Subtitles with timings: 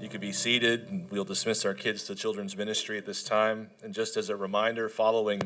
[0.00, 3.70] You could be seated, and we'll dismiss our kids to children's ministry at this time.
[3.82, 5.42] And just as a reminder, following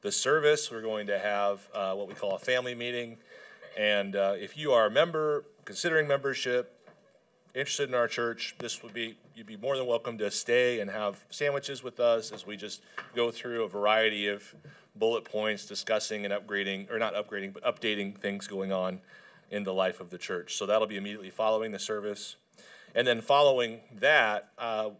[0.00, 3.18] the service, we're going to have uh, what we call a family meeting.
[3.78, 6.90] And uh, if you are a member, considering membership,
[7.54, 10.90] interested in our church, this would be you'd be more than welcome to stay and
[10.90, 12.80] have sandwiches with us as we just
[13.14, 14.54] go through a variety of
[14.96, 19.00] bullet points discussing and upgrading, or not upgrading, but updating things going on
[19.50, 20.56] in the life of the church.
[20.56, 22.36] So that'll be immediately following the service.
[22.94, 24.90] And then following that, uh,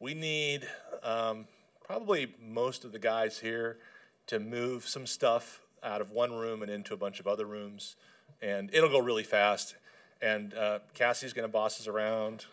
[0.00, 0.66] we need
[1.02, 1.46] um,
[1.84, 3.78] probably most of the guys here
[4.26, 7.96] to move some stuff out of one room and into a bunch of other rooms.
[8.42, 9.76] And it'll go really fast.
[10.20, 12.44] And uh, Cassie's going to boss us around.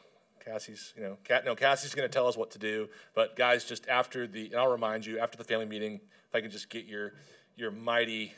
[0.44, 2.88] Cassie's, you know, Cat, no, Cassie's going to tell us what to do.
[3.16, 6.42] But guys, just after the, and I'll remind you, after the family meeting, if I
[6.42, 7.14] can just get your
[7.58, 8.34] your mighty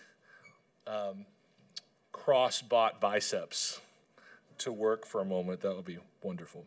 [0.86, 1.26] um,
[2.12, 3.82] cross-bought biceps
[4.60, 6.66] to work for a moment, that would be wonderful.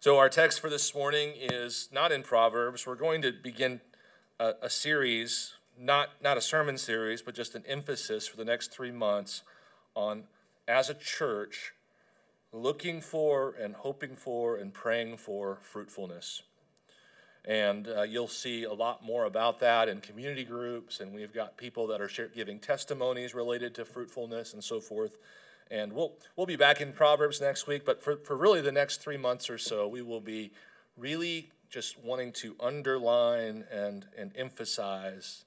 [0.00, 2.86] So, our text for this morning is not in Proverbs.
[2.86, 3.80] We're going to begin
[4.38, 8.70] a, a, series, not, not a sermon series, but just an emphasis for the next
[8.70, 9.42] three months
[9.94, 10.24] on,
[10.68, 11.72] as a church,
[12.52, 16.42] looking for and hoping for and praying for fruitfulness.
[17.44, 21.56] And uh, you'll see a lot more about that in community groups, and we've got
[21.56, 25.16] people that are giving testimonies related to fruitfulness and so forth.
[25.70, 29.00] And we'll, we'll be back in Proverbs next week, but for, for really the next
[29.00, 30.52] three months or so, we will be
[30.96, 35.44] really just wanting to underline and, and emphasize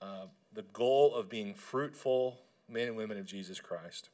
[0.00, 4.10] uh, the goal of being fruitful men and women of Jesus Christ.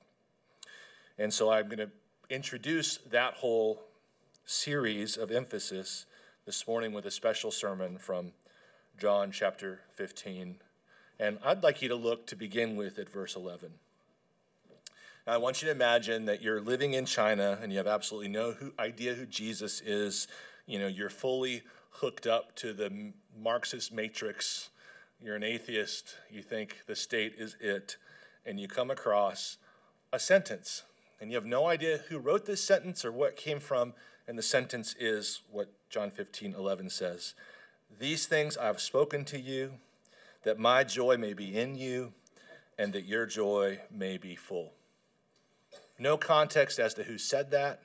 [1.19, 1.91] And so I'm going to
[2.31, 3.83] introduce that whole
[4.45, 6.07] series of emphasis
[6.47, 8.33] this morning with a special sermon from
[8.99, 10.57] John chapter 15.
[11.19, 13.75] And I'd like you to look to begin with at verse 11.
[15.25, 18.53] I want you to imagine that you're living in China and you have absolutely no
[18.53, 20.27] who, idea who Jesus is.
[20.67, 24.71] You know, you're fully hooked up to the Marxist matrix.
[25.21, 26.17] You're an atheist.
[26.29, 27.99] You think the state is it.
[28.45, 29.59] And you come across
[30.13, 30.83] a sentence.
[31.21, 33.95] And you have no idea who wrote this sentence or what came from.
[34.27, 37.35] And the sentence is what John 15, 11 says
[37.97, 39.75] These things I have spoken to you,
[40.43, 42.13] that my joy may be in you,
[42.77, 44.73] and that your joy may be full.
[45.99, 47.81] No context as to who said that.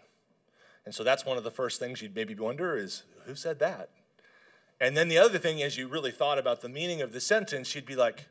[0.85, 3.90] And so that's one of the first things you'd maybe wonder is who said that?
[4.79, 7.73] And then the other thing, as you really thought about the meaning of the sentence,
[7.73, 8.25] you'd be like,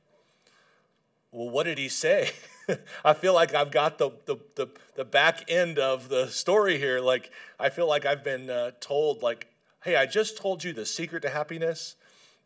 [1.33, 2.31] well, what did he say?
[3.05, 7.01] I feel like I've got the, the, the, the, back end of the story here.
[7.01, 9.49] Like, I feel like I've been uh, told, like,
[9.85, 11.97] hey, I just told you the secret to happiness,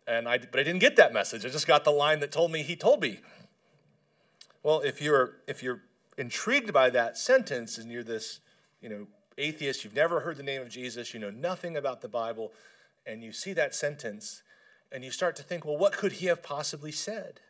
[0.07, 1.45] and I, but I didn't get that message.
[1.45, 3.21] I just got the line that told me he told me.
[4.63, 5.83] Well, if you're, if you're
[6.21, 8.41] intrigued by that sentence and you're this,
[8.81, 9.07] you know,
[9.39, 12.53] atheist, you've never heard the name of Jesus, you know nothing about the Bible,
[13.07, 14.43] and you see that sentence
[14.93, 17.41] and you start to think, well, what could he have possibly said?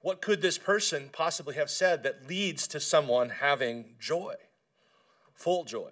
[0.00, 4.34] What could this person possibly have said that leads to someone having joy,
[5.34, 5.90] full joy?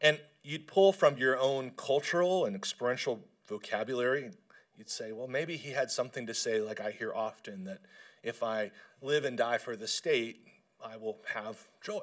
[0.00, 4.30] And you'd pull from your own cultural and experiential vocabulary.
[4.76, 7.80] You'd say, well, maybe he had something to say, like I hear often, that
[8.22, 8.70] if I
[9.00, 10.40] live and die for the state,
[10.84, 12.02] I will have joy.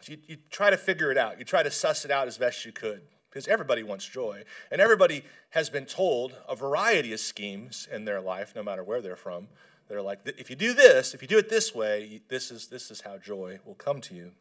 [0.00, 1.38] So you, you try to figure it out.
[1.38, 4.42] You try to suss it out as best you could because everybody wants joy.
[4.70, 9.00] And everybody has been told a variety of schemes in their life, no matter where
[9.00, 9.48] they're from.
[9.88, 12.90] They're like, if you do this, if you do it this way, this is, this
[12.90, 14.32] is how joy will come to you.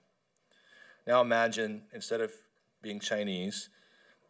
[1.08, 2.32] Now imagine, instead of
[2.82, 3.70] being Chinese,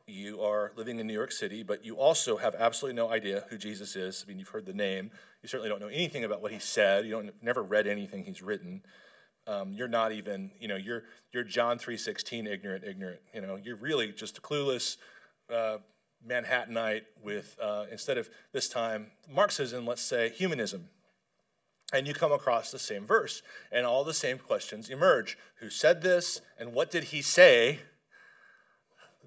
[0.07, 3.57] you are living in New York City, but you also have absolutely no idea who
[3.57, 4.23] Jesus is.
[4.23, 5.11] I mean, you've heard the name.
[5.41, 7.05] You certainly don't know anything about what he said.
[7.05, 8.83] You don't never read anything he's written.
[9.47, 11.03] Um, you're not even, you know, you're
[11.33, 13.21] you're John three sixteen ignorant, ignorant.
[13.33, 14.97] You know, you're really just a clueless
[15.51, 15.77] uh,
[16.27, 20.89] Manhattanite with uh, instead of this time Marxism, let's say humanism.
[21.93, 25.37] And you come across the same verse, and all the same questions emerge.
[25.59, 27.79] Who said this, and what did he say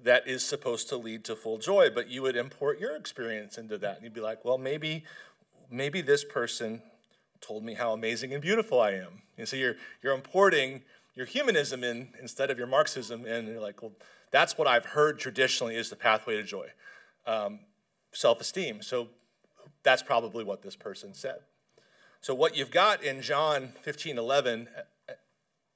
[0.05, 1.89] that is supposed to lead to full joy?
[1.93, 5.03] But you would import your experience into that, and you'd be like, well, maybe,
[5.69, 6.81] maybe this person
[7.41, 9.21] told me how amazing and beautiful I am.
[9.37, 10.81] And so you're, you're importing
[11.13, 13.91] your humanism in instead of your Marxism, and you're like, well,
[14.31, 16.69] that's what I've heard traditionally is the pathway to joy
[17.25, 17.59] um,
[18.11, 18.81] self esteem.
[18.81, 19.09] So
[19.83, 21.39] that's probably what this person said.
[22.21, 24.67] So, what you've got in John 15 11,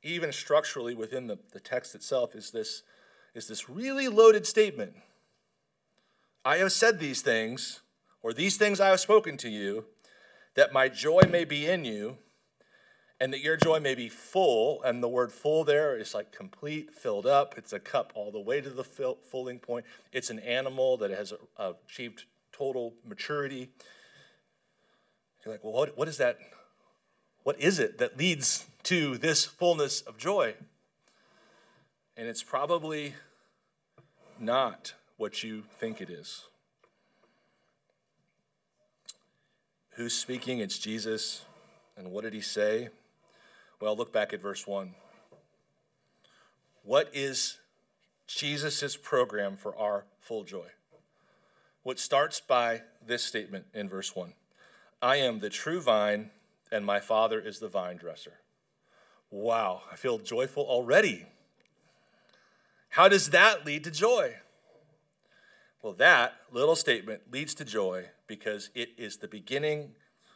[0.02, 2.84] even structurally within the, the text itself, is this,
[3.40, 4.94] is this really loaded statement
[6.46, 7.82] I have said these things,
[8.22, 9.86] or these things I have spoken to you,
[10.56, 12.18] that my joy may be in you
[13.20, 14.82] and that your joy may be full.
[14.84, 17.56] And the word full there is like complete, filled up.
[17.58, 19.86] It's a cup all the way to the fill, filling point.
[20.14, 23.70] It's an animal that has achieved total maturity.
[25.44, 26.38] You're like, well, what, what is that?
[27.44, 30.56] What is it that leads to this fullness of joy?
[32.16, 33.14] And it's probably
[34.42, 36.48] not what you think it is.
[39.92, 40.60] Who's speaking?
[40.60, 41.46] It's Jesus.
[41.98, 42.90] And what did he say?
[43.82, 44.94] Well, look back at verse 1.
[46.84, 47.58] What is
[48.28, 50.68] Jesus' program for our full joy?
[51.84, 54.34] What starts by this statement in verse 1
[55.02, 56.32] I am the true vine,
[56.72, 58.34] and my Father is the vine dresser.
[59.32, 61.26] Wow, I feel joyful already.
[62.90, 64.36] How does that lead to joy?
[65.82, 69.92] Well, that little statement leads to joy because it is the beginning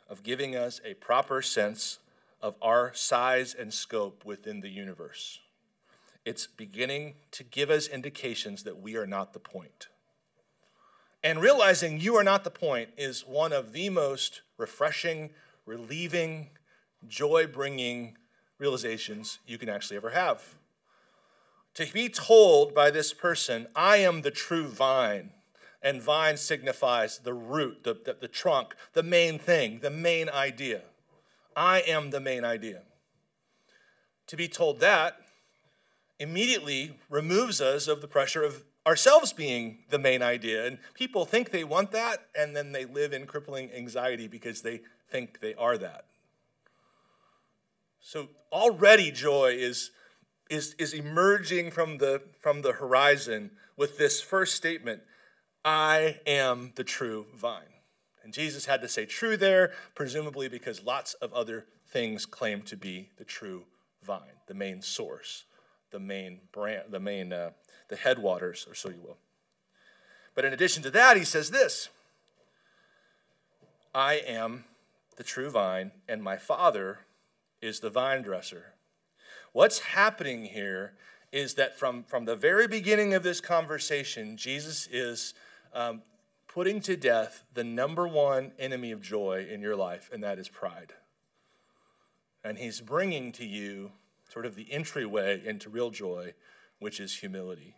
[0.09, 1.99] of giving us a proper sense
[2.41, 5.39] of our size and scope within the universe.
[6.25, 9.87] It's beginning to give us indications that we are not the point.
[11.23, 15.31] And realizing you are not the point is one of the most refreshing,
[15.65, 16.49] relieving,
[17.07, 18.17] joy bringing
[18.59, 20.55] realizations you can actually ever have.
[21.75, 25.31] To be told by this person, I am the true vine,
[25.81, 30.81] and vine signifies the root, the, the, the trunk, the main thing, the main idea.
[31.55, 32.83] I am the main idea.
[34.27, 35.17] To be told that
[36.19, 40.65] immediately removes us of the pressure of ourselves being the main idea.
[40.65, 44.81] And people think they want that, and then they live in crippling anxiety because they
[45.09, 46.05] think they are that.
[47.99, 49.91] So already joy is,
[50.53, 55.01] is, is emerging from the, from the horizon with this first statement
[55.65, 57.63] I am the true vine.
[58.23, 62.77] And Jesus had to say true there, presumably because lots of other things claim to
[62.77, 63.63] be the true
[64.03, 65.45] vine, the main source,
[65.91, 67.51] the main brand, the main, uh,
[67.89, 69.17] the headwaters, or so you will.
[70.35, 71.89] But in addition to that, he says this
[73.95, 74.65] I am
[75.15, 76.99] the true vine, and my Father
[77.61, 78.72] is the vine dresser.
[79.53, 80.93] What's happening here
[81.31, 85.35] is that from, from the very beginning of this conversation, Jesus is
[85.75, 86.01] um,
[86.47, 90.49] putting to death the number one enemy of joy in your life, and that is
[90.49, 90.93] pride.
[92.43, 93.91] And he's bringing to you
[94.27, 96.33] sort of the entryway into real joy,
[96.79, 97.75] which is humility.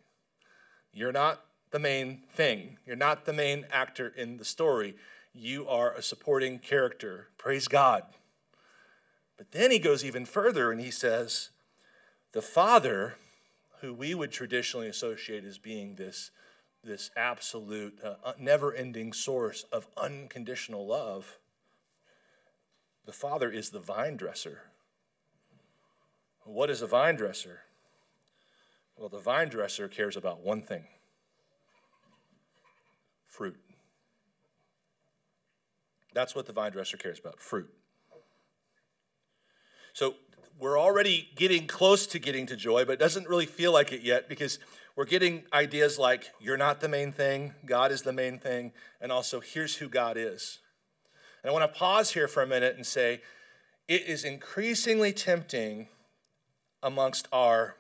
[0.93, 1.41] You're not
[1.71, 4.95] the main thing, you're not the main actor in the story.
[5.33, 7.27] You are a supporting character.
[7.37, 8.03] Praise God.
[9.37, 11.49] But then he goes even further and he says,
[12.35, 13.15] The Father,
[13.79, 16.31] who we would traditionally associate as being this
[16.83, 21.39] this absolute, uh, never ending source of unconditional love,
[23.05, 24.63] the Father is the vine dresser.
[26.43, 27.61] What is a vine dresser?
[28.97, 30.83] Well, the vine dresser cares about one thing
[33.27, 33.57] fruit.
[36.13, 37.73] That's what the vine dresser cares about fruit.
[39.93, 40.15] So
[40.59, 44.01] we're already getting close to getting to joy, but it doesn't really feel like it
[44.01, 44.59] yet because
[44.95, 48.71] we're getting ideas like, you're not the main thing, God is the main thing,
[49.01, 50.59] and also, here's who God is.
[51.43, 53.21] And I want to pause here for a minute and say,
[53.87, 55.89] it is increasingly tempting
[56.81, 57.75] amongst our,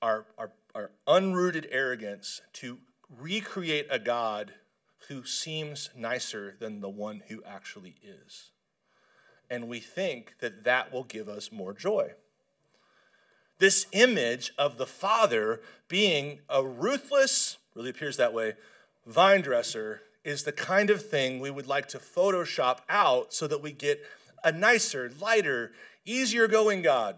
[0.00, 2.78] our, our, our unrooted arrogance to
[3.20, 4.54] recreate a God
[5.08, 8.50] who seems nicer than the one who actually is.
[9.54, 12.10] And we think that that will give us more joy.
[13.60, 18.54] This image of the Father being a ruthless, really appears that way,
[19.06, 23.62] vine dresser is the kind of thing we would like to Photoshop out so that
[23.62, 24.04] we get
[24.42, 25.70] a nicer, lighter,
[26.04, 27.14] easier going God.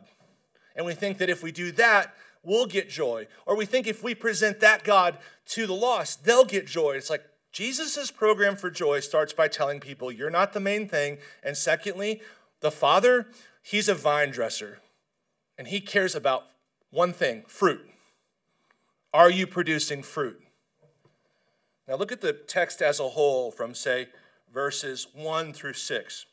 [0.74, 3.28] And we think that if we do that, we'll get joy.
[3.46, 5.16] Or we think if we present that God
[5.46, 6.96] to the lost, they'll get joy.
[6.96, 7.24] It's like
[7.56, 11.16] Jesus' program for joy starts by telling people you're not the main thing.
[11.42, 12.20] And secondly,
[12.60, 13.28] the Father,
[13.62, 14.78] He's a vine dresser
[15.56, 16.44] and he cares about
[16.90, 17.90] one thing fruit.
[19.12, 20.40] Are you producing fruit?
[21.88, 24.08] Now look at the text as a whole from, say,
[24.52, 26.26] verses 1 through 6.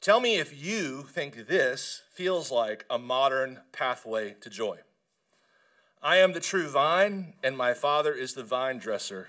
[0.00, 4.78] Tell me if you think this feels like a modern pathway to joy.
[6.02, 9.28] I am the true vine, and my Father is the vine dresser.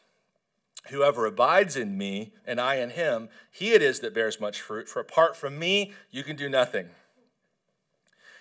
[0.89, 4.89] Whoever abides in me, and I in him, he it is that bears much fruit,
[4.89, 6.89] for apart from me, you can do nothing.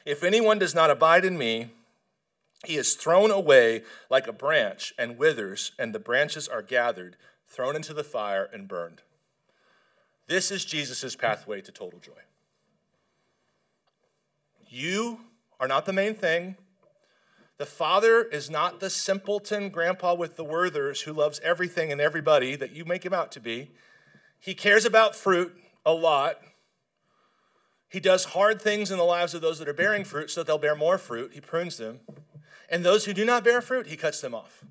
[0.06, 1.70] If anyone does not abide in me,
[2.64, 7.16] he is thrown away like a branch and withers, and the branches are gathered,
[7.47, 9.02] thrown into the fire, and burned.
[10.26, 12.12] This is Jesus' pathway to total joy.
[14.68, 15.20] You
[15.59, 16.56] are not the main thing.
[17.61, 22.57] The Father is not the simpleton grandpa with the Werthers who loves everything and everybody
[22.57, 23.73] that you make him out to be.
[24.38, 26.38] He cares about fruit a lot.
[27.87, 30.47] He does hard things in the lives of those that are bearing fruit so that
[30.47, 31.33] they'll bear more fruit.
[31.35, 32.00] He prunes them.
[32.71, 34.64] And those who do not bear fruit, he cuts them off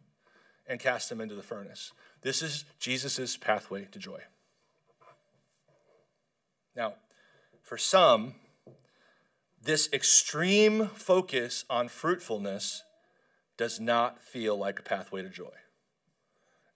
[0.65, 1.91] and casts them into the furnace.
[2.23, 4.21] This is Jesus' pathway to joy.
[6.75, 6.95] Now,
[7.61, 8.33] for some,
[9.61, 12.83] this extreme focus on fruitfulness
[13.57, 15.51] does not feel like a pathway to joy.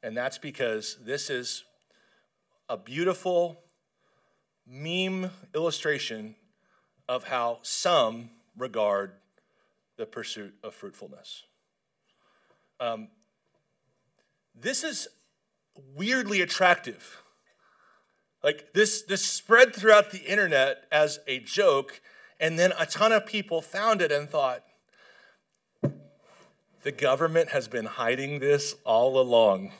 [0.02, 1.64] And that's because this is
[2.68, 3.62] a beautiful
[4.68, 6.36] meme illustration
[7.08, 9.14] of how some regard
[9.98, 11.44] the pursuit of fruitfulness.
[12.80, 13.08] Um,
[14.54, 15.08] this is
[15.96, 17.22] weirdly attractive.
[18.44, 22.02] Like this, this spread throughout the internet as a joke
[22.44, 24.66] and then a ton of people found it and thought,
[26.82, 29.72] the government has been hiding this all along.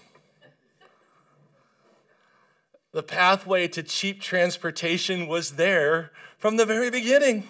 [2.94, 7.50] The pathway to cheap transportation was there from the very beginning.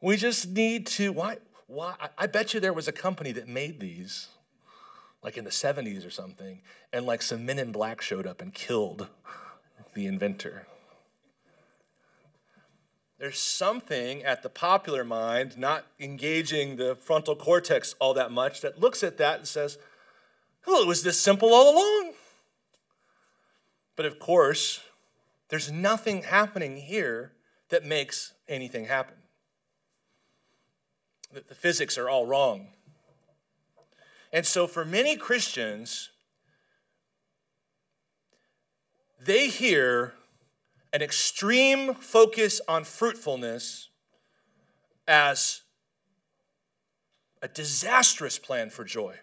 [0.00, 1.36] We just need to, why?
[1.66, 1.96] why?
[2.16, 4.28] I bet you there was a company that made these,
[5.22, 6.62] like in the 70s or something,
[6.94, 9.08] and like some men in black showed up and killed
[9.92, 10.66] the inventor.
[13.18, 18.78] There's something at the popular mind, not engaging the frontal cortex all that much, that
[18.78, 19.78] looks at that and says,
[20.66, 22.12] oh, it was this simple all along.
[23.94, 24.80] But of course,
[25.48, 27.32] there's nothing happening here
[27.70, 29.14] that makes anything happen.
[31.32, 32.68] The physics are all wrong.
[34.32, 36.10] And so, for many Christians,
[39.18, 40.14] they hear
[40.96, 43.90] an extreme focus on fruitfulness
[45.06, 45.60] as
[47.42, 49.14] a disastrous plan for joy.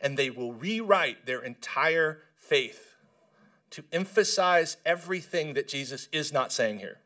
[0.00, 2.94] And they will rewrite their entire faith
[3.72, 6.96] to emphasize everything that Jesus is not saying here.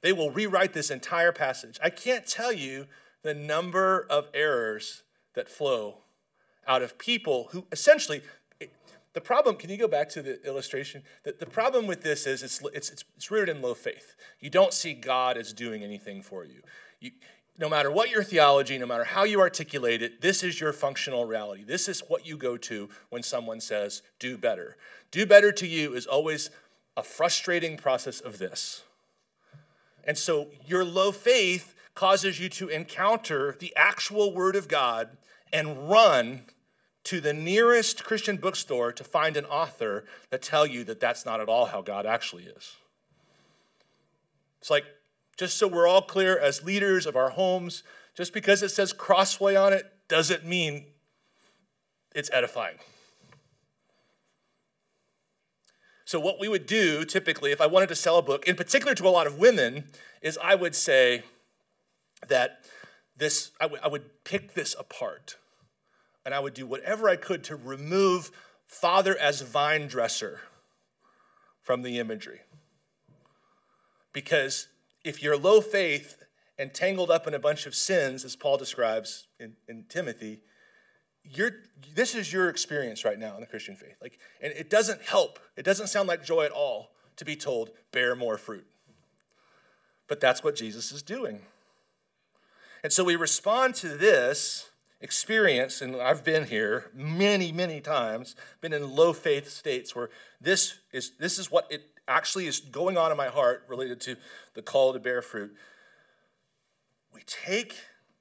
[0.00, 1.78] They will rewrite this entire passage.
[1.84, 2.86] I can't tell you
[3.20, 5.02] the number of errors
[5.34, 5.98] that flow
[6.66, 8.22] out of people who essentially
[9.18, 11.02] the problem, can you go back to the illustration?
[11.24, 14.14] The, the problem with this is it's, it's, it's, it's rooted in low faith.
[14.38, 16.62] You don't see God as doing anything for you.
[17.00, 17.10] you.
[17.58, 21.24] No matter what your theology, no matter how you articulate it, this is your functional
[21.24, 21.64] reality.
[21.64, 24.76] This is what you go to when someone says, do better.
[25.10, 26.50] Do better to you is always
[26.96, 28.84] a frustrating process of this.
[30.04, 35.16] And so your low faith causes you to encounter the actual Word of God
[35.52, 36.42] and run
[37.08, 41.40] to the nearest Christian bookstore to find an author that tell you that that's not
[41.40, 42.76] at all how God actually is.
[44.60, 44.84] It's like,
[45.38, 47.82] just so we're all clear as leaders of our homes,
[48.14, 50.84] just because it says crossway on it doesn't mean
[52.14, 52.76] it's edifying.
[56.04, 58.94] So, what we would do typically, if I wanted to sell a book, in particular
[58.94, 59.84] to a lot of women,
[60.20, 61.22] is I would say
[62.28, 62.66] that
[63.16, 65.36] this, I, w- I would pick this apart
[66.24, 68.30] and I would do whatever I could to remove
[68.66, 70.40] father as vine dresser
[71.62, 72.40] from the imagery.
[74.12, 74.68] Because
[75.04, 76.22] if you're low faith
[76.58, 80.40] and tangled up in a bunch of sins, as Paul describes in, in Timothy,
[81.22, 81.52] you're,
[81.94, 83.96] this is your experience right now in the Christian faith.
[84.00, 85.38] Like, and it doesn't help.
[85.56, 88.66] It doesn't sound like joy at all to be told, bear more fruit.
[90.08, 91.40] But that's what Jesus is doing.
[92.82, 98.72] And so we respond to this experience, and I've been here many, many times, been
[98.72, 103.10] in low faith states where this is this is what it actually is going on
[103.10, 104.16] in my heart related to
[104.54, 105.54] the call to bear fruit.
[107.12, 107.76] We take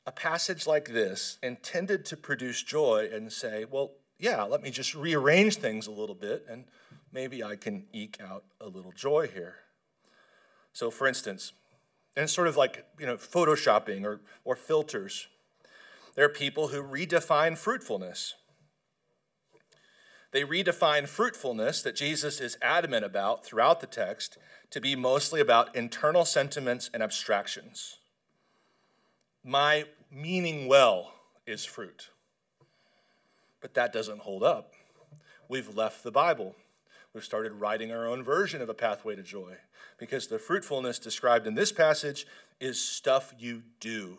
[0.05, 4.95] a passage like this intended to produce joy and say, well, yeah, let me just
[4.95, 6.65] rearrange things a little bit and
[7.11, 9.55] maybe I can eke out a little joy here.
[10.73, 11.53] So, for instance,
[12.15, 15.27] and it's sort of like you know photoshopping or, or filters
[16.17, 18.33] there are people who redefine fruitfulness.
[20.31, 24.37] they redefine fruitfulness that Jesus is adamant about throughout the text
[24.71, 27.99] to be mostly about internal sentiments and abstractions.
[29.43, 31.13] My meaning well
[31.45, 32.09] is fruit.
[33.61, 34.73] But that doesn't hold up.
[35.47, 36.55] We've left the Bible.
[37.13, 39.57] We've started writing our own version of a pathway to joy
[39.99, 42.25] because the fruitfulness described in this passage
[42.59, 44.17] is stuff you do.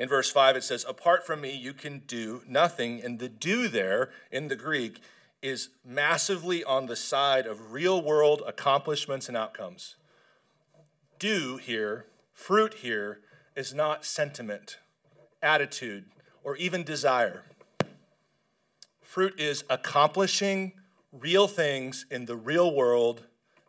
[0.00, 3.02] In verse 5, it says, Apart from me, you can do nothing.
[3.04, 5.02] And the do there in the Greek
[5.42, 9.96] is massively on the side of real world accomplishments and outcomes.
[11.18, 13.20] Do here, fruit here,
[13.54, 14.78] is not sentiment,
[15.42, 16.06] attitude,
[16.42, 17.42] or even desire.
[19.02, 20.72] Fruit is accomplishing
[21.12, 23.24] real things in the real world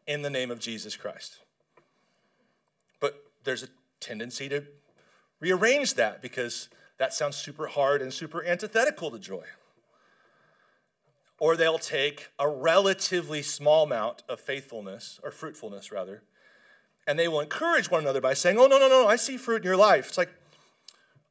[0.08, 1.40] in the name of Jesus Christ.
[3.02, 3.70] But there's a
[4.00, 4.64] tendency to
[5.42, 9.44] rearrange that because that sounds super hard and super antithetical to joy.
[11.40, 16.22] Or they'll take a relatively small amount of faithfulness, or fruitfulness rather,
[17.08, 19.58] and they will encourage one another by saying, Oh, no, no, no, I see fruit
[19.58, 20.10] in your life.
[20.10, 20.30] It's like,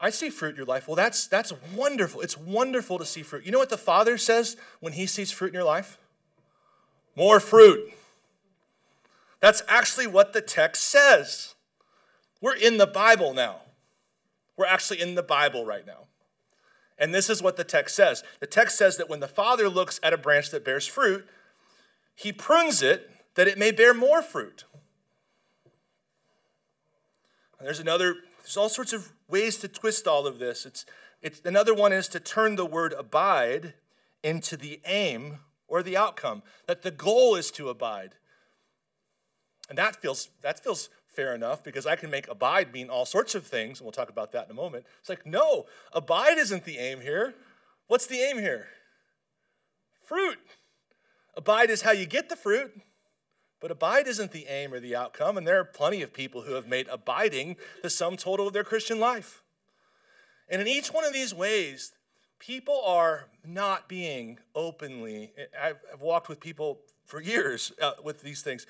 [0.00, 0.88] I see fruit in your life.
[0.88, 2.22] Well, that's, that's wonderful.
[2.22, 3.46] It's wonderful to see fruit.
[3.46, 5.98] You know what the Father says when He sees fruit in your life?
[7.14, 7.92] More fruit.
[9.38, 11.54] That's actually what the text says.
[12.40, 13.60] We're in the Bible now.
[14.60, 16.08] We're actually in the Bible right now.
[16.98, 19.98] And this is what the text says the text says that when the Father looks
[20.02, 21.26] at a branch that bears fruit,
[22.14, 24.64] He prunes it that it may bear more fruit.
[27.58, 30.66] And there's another, there's all sorts of ways to twist all of this.
[30.66, 30.84] It's,
[31.22, 33.72] it's, another one is to turn the word abide
[34.22, 35.38] into the aim
[35.68, 38.16] or the outcome, that the goal is to abide.
[39.70, 40.90] And that feels, that feels
[41.20, 44.08] fair enough because I can make abide mean all sorts of things, and we'll talk
[44.08, 44.86] about that in a moment.
[45.00, 47.34] It's like, no, abide isn't the aim here.
[47.88, 48.68] What's the aim here?
[50.02, 50.38] Fruit.
[51.36, 52.72] Abide is how you get the fruit.
[53.60, 56.54] But abide isn't the aim or the outcome, and there are plenty of people who
[56.54, 59.42] have made abiding the sum total of their Christian life.
[60.48, 61.92] And in each one of these ways,
[62.38, 68.66] people are not being openly, I've, walked with people for years uh, with these things.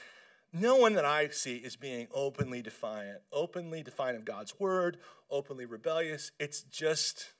[0.53, 4.99] No one that I see is being openly defiant, openly defiant of God's word,
[5.31, 6.33] openly rebellious.
[6.41, 7.33] It's just,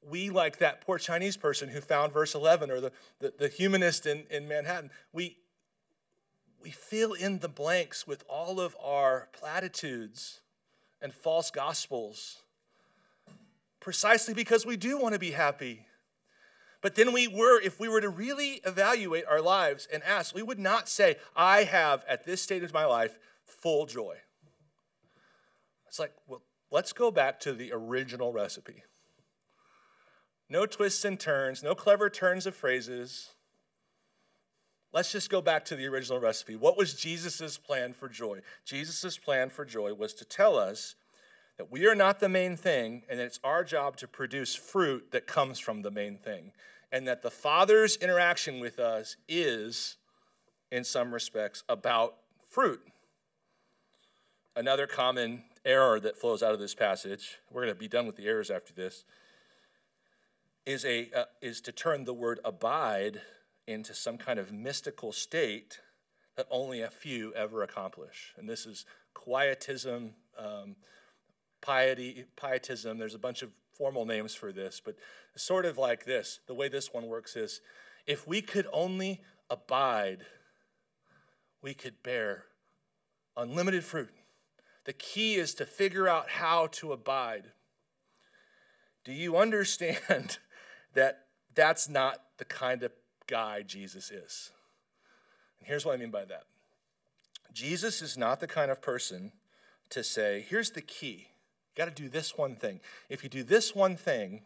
[0.00, 4.06] we like that poor Chinese person who found verse 11 or the, the, the humanist
[4.06, 4.90] in, in Manhattan.
[5.12, 5.38] We,
[6.62, 10.40] we fill in the blanks with all of our platitudes
[11.02, 12.42] and false gospels
[13.80, 15.86] precisely because we do want to be happy.
[16.82, 20.42] But then we were, if we were to really evaluate our lives and ask, we
[20.42, 24.16] would not say, I have at this stage of my life full joy.
[25.88, 28.82] It's like, well, let's go back to the original recipe.
[30.48, 33.30] No twists and turns, no clever turns of phrases,
[34.92, 36.56] Let's just go back to the original recipe.
[36.56, 38.40] What was Jesus' plan for joy?
[38.64, 40.96] Jesus' plan for joy was to tell us
[41.60, 45.26] that we are not the main thing, and it's our job to produce fruit that
[45.26, 46.52] comes from the main thing.
[46.90, 49.98] And that the Father's interaction with us is,
[50.72, 52.14] in some respects, about
[52.48, 52.80] fruit.
[54.56, 58.16] Another common error that flows out of this passage, we're going to be done with
[58.16, 59.04] the errors after this,
[60.64, 63.20] is, a, uh, is to turn the word abide
[63.66, 65.80] into some kind of mystical state
[66.38, 68.32] that only a few ever accomplish.
[68.38, 70.76] And this is quietism, um,
[71.60, 72.98] piety, pietism.
[72.98, 74.96] There's a bunch of formal names for this, but
[75.36, 76.40] sort of like this.
[76.46, 77.60] The way this one works is
[78.06, 80.24] if we could only abide,
[81.62, 82.44] we could bear
[83.36, 84.10] unlimited fruit.
[84.84, 87.52] The key is to figure out how to abide.
[89.04, 90.38] Do you understand
[90.94, 92.92] that that's not the kind of
[93.30, 94.50] guy Jesus is.
[95.58, 96.42] And here's what I mean by that
[97.52, 99.32] Jesus is not the kind of person
[99.90, 101.28] to say, here's the key.
[101.74, 102.80] You got to do this one thing.
[103.08, 104.42] If you do this one thing,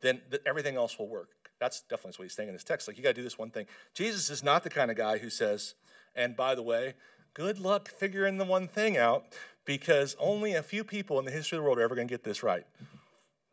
[0.00, 1.30] then everything else will work.
[1.60, 2.88] That's definitely what he's saying in this text.
[2.88, 3.66] Like, you got to do this one thing.
[3.94, 5.74] Jesus is not the kind of guy who says,
[6.14, 6.94] and by the way,
[7.32, 9.24] good luck figuring the one thing out
[9.64, 12.12] because only a few people in the history of the world are ever going to
[12.12, 12.64] get this right.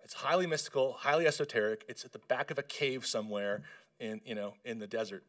[0.03, 1.85] It's highly mystical, highly esoteric.
[1.87, 3.63] It's at the back of a cave somewhere
[3.99, 5.23] in, you know, in the desert.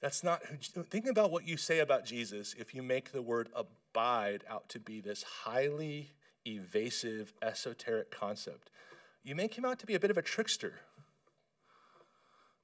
[0.00, 0.42] That's not,
[0.88, 4.78] think about what you say about Jesus if you make the word abide out to
[4.78, 6.12] be this highly
[6.46, 8.70] evasive, esoteric concept.
[9.22, 10.80] You make him out to be a bit of a trickster.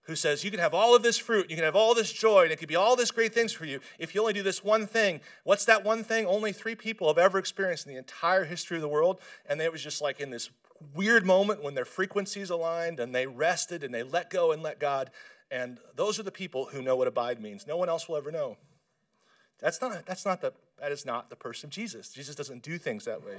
[0.07, 2.45] who says you can have all of this fruit, you can have all this joy,
[2.45, 4.63] and it could be all this great things for you if you only do this
[4.63, 5.21] one thing.
[5.45, 6.27] What's that one thing?
[6.27, 9.21] Only three people have ever experienced in the entire history of the world.
[9.49, 10.51] And it was just like in this
[10.95, 14.79] weird moment when their frequencies aligned and they rested and they let go and let
[14.79, 15.11] God.
[15.51, 17.67] And those are the people who know what abide means.
[17.67, 18.57] No one else will ever know.
[19.59, 22.11] That's not, that's not the, that is not the person of Jesus.
[22.11, 23.39] Jesus doesn't do things that way.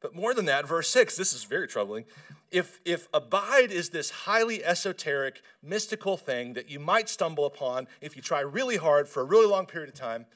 [0.00, 2.04] But more than that, verse 6, this is very troubling.
[2.50, 8.16] If, if abide is this highly esoteric, mystical thing that you might stumble upon if
[8.16, 10.26] you try really hard for a really long period of time,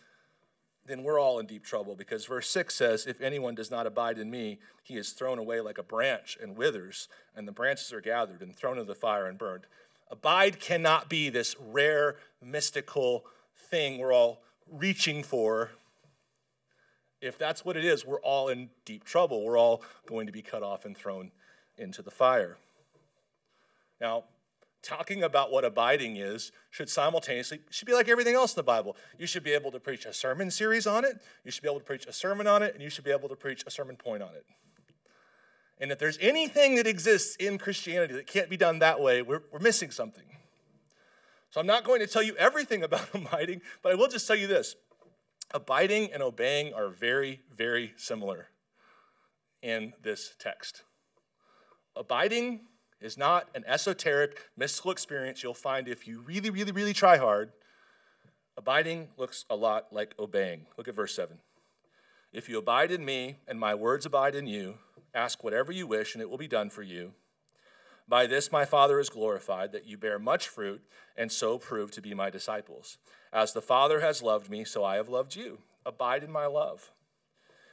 [0.86, 4.18] then we're all in deep trouble because verse 6 says, If anyone does not abide
[4.18, 8.02] in me, he is thrown away like a branch and withers, and the branches are
[8.02, 9.66] gathered and thrown into the fire and burned.
[10.10, 13.24] Abide cannot be this rare, mystical
[13.56, 15.70] thing we're all reaching for
[17.24, 19.44] if that's what it is, we're all in deep trouble.
[19.44, 21.32] We're all going to be cut off and thrown
[21.78, 22.58] into the fire.
[24.00, 24.24] Now,
[24.82, 28.96] talking about what abiding is should simultaneously should be like everything else in the Bible.
[29.18, 31.80] You should be able to preach a sermon series on it, you should be able
[31.80, 33.96] to preach a sermon on it, and you should be able to preach a sermon
[33.96, 34.44] point on it.
[35.80, 39.42] And if there's anything that exists in Christianity that can't be done that way, we're,
[39.50, 40.24] we're missing something.
[41.50, 44.36] So I'm not going to tell you everything about abiding, but I will just tell
[44.36, 44.76] you this
[45.52, 48.48] abiding and obeying are very, very similar
[49.62, 50.82] in this text.
[51.96, 52.60] Abiding
[53.00, 57.52] is not an esoteric, mystical experience you'll find if you really, really, really try hard.
[58.56, 60.66] Abiding looks a lot like obeying.
[60.78, 61.38] Look at verse 7.
[62.32, 64.74] If you abide in me and my words abide in you,
[65.14, 67.12] ask whatever you wish and it will be done for you.
[68.06, 70.82] By this my Father is glorified, that you bear much fruit
[71.16, 72.98] and so prove to be my disciples.
[73.34, 75.58] As the Father has loved me, so I have loved you.
[75.84, 76.92] Abide in my love.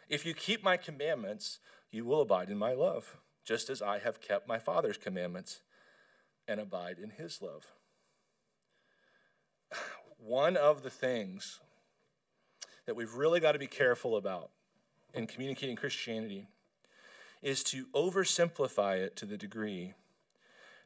[0.09, 1.59] If you keep my commandments,
[1.91, 5.61] you will abide in my love, just as I have kept my Father's commandments
[6.47, 7.73] and abide in his love.
[10.17, 11.59] One of the things
[12.87, 14.49] that we've really got to be careful about
[15.13, 16.47] in communicating Christianity
[17.43, 19.93] is to oversimplify it to the degree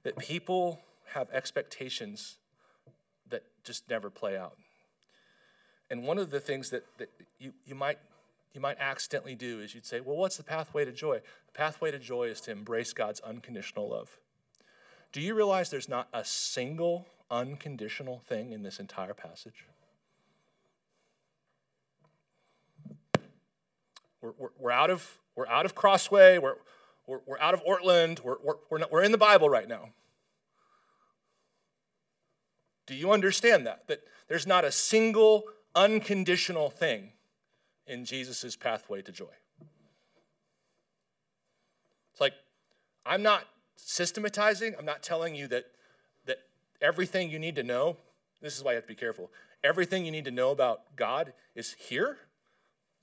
[0.04, 0.82] that people
[1.14, 2.36] have expectations
[3.30, 4.58] that just never play out.
[5.90, 8.00] And one of the things that, that you, you, might,
[8.54, 11.22] you might accidentally do is you'd say, well, what's the pathway to joy?
[11.48, 14.18] The pathway to joy is to embrace God's unconditional love.
[15.12, 19.66] Do you realize there's not a single unconditional thing in this entire passage?
[24.22, 26.56] We're, we're, we're, out, of, we're out of Crossway, we're,
[27.06, 29.90] we're, we're out of Ortlund, we're, we're, we're, not, we're in the Bible right now.
[32.88, 33.88] Do you understand that?
[33.88, 35.44] That there's not a single
[35.76, 37.12] unconditional thing
[37.86, 39.26] in Jesus' pathway to joy.
[42.12, 42.34] It's like,
[43.06, 43.44] I'm not
[43.76, 45.66] systematizing, I'm not telling you that,
[46.26, 46.38] that
[46.82, 47.98] everything you need to know,
[48.42, 49.30] this is why you have to be careful.
[49.64, 52.18] Everything you need to know about God is here.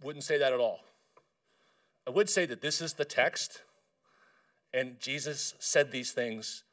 [0.03, 0.81] Wouldn't say that at all.
[2.07, 3.63] I would say that this is the text,
[4.75, 6.65] and Jesus said these things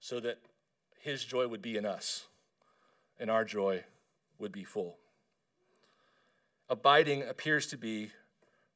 [0.00, 0.38] so that
[1.00, 2.26] his joy would be in us,
[3.18, 3.84] and our joy
[4.38, 4.96] would be full.
[6.70, 8.10] Abiding appears to be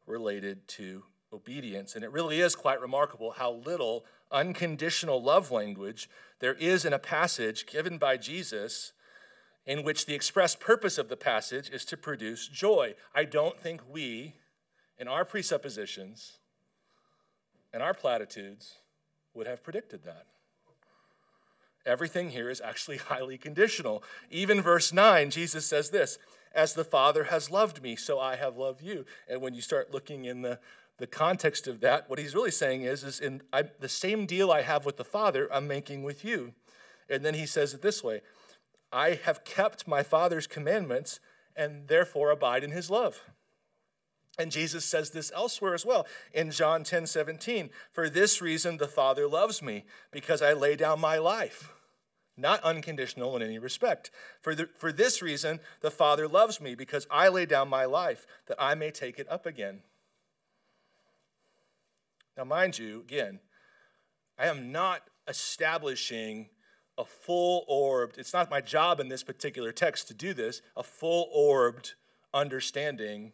[0.07, 6.09] related to obedience, and it really is quite remarkable how little unconditional love language
[6.41, 8.93] there is in a passage given by Jesus
[9.67, 12.95] in which the express purpose of the passage is to produce joy.
[13.15, 14.35] I don't think we,
[14.99, 16.39] in our presuppositions
[17.73, 18.79] and our platitudes,
[19.35, 20.27] would have predicted that.
[21.87, 24.03] Everything here is actually highly conditional.
[24.31, 26.19] Even verse 9, Jesus says this
[26.55, 29.05] As the Father has loved me, so I have loved you.
[29.29, 30.59] And when you start looking in the,
[30.99, 34.51] the context of that, what he's really saying is, is in I, the same deal
[34.51, 36.53] I have with the Father, I'm making with you.
[37.09, 38.21] And then he says it this way
[38.93, 41.21] I have kept my Father's commandments
[41.57, 43.23] and therefore abide in his love.
[44.39, 47.71] And Jesus says this elsewhere as well in John 10 17.
[47.93, 51.73] For this reason, the Father loves me, because I lay down my life.
[52.37, 54.11] Not unconditional in any respect.
[54.41, 58.27] For, the, for this reason, the Father loves me, because I lay down my life,
[58.47, 59.81] that I may take it up again.
[62.37, 63.41] Now, mind you, again,
[64.39, 66.49] I am not establishing
[66.99, 70.83] a full orbed, it's not my job in this particular text to do this, a
[70.83, 71.95] full orbed
[72.35, 73.33] understanding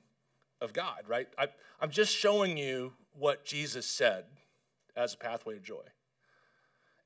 [0.60, 1.28] of God, right?
[1.38, 1.48] I,
[1.80, 4.24] I'm just showing you what Jesus said
[4.96, 5.82] as a pathway to joy.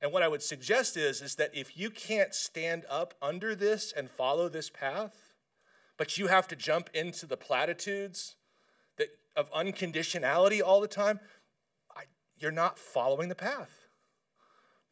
[0.03, 3.93] And what I would suggest is, is that if you can't stand up under this
[3.95, 5.33] and follow this path,
[5.97, 8.35] but you have to jump into the platitudes
[8.97, 11.21] that, of unconditionality all the time,
[11.95, 12.01] I,
[12.37, 13.87] you're not following the path.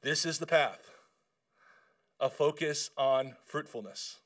[0.02, 0.80] This is the path.
[2.22, 4.20] a focus on fruitfulness.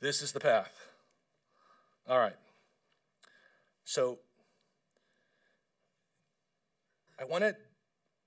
[0.00, 0.88] This is the path.
[2.08, 2.36] All right.
[3.84, 4.18] So
[7.18, 7.56] I want to,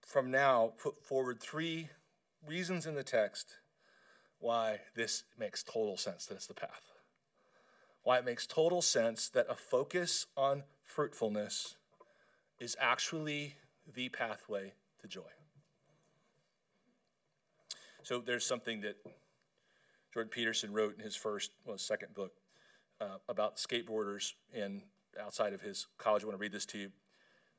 [0.06, 1.90] from now, put forward three
[2.48, 3.56] reasons in the text
[4.40, 6.92] why this makes total sense that it's the path.
[8.04, 11.76] Why it makes total sense that a focus on fruitfulness
[12.60, 13.56] is actually
[13.92, 15.22] the pathway to joy.
[18.04, 18.98] So there's something that
[20.14, 22.34] Jordan Peterson wrote in his first, well, second book
[23.02, 24.84] uh, about skateboarders in
[25.20, 26.22] outside of his college.
[26.22, 26.92] I want to read this to you.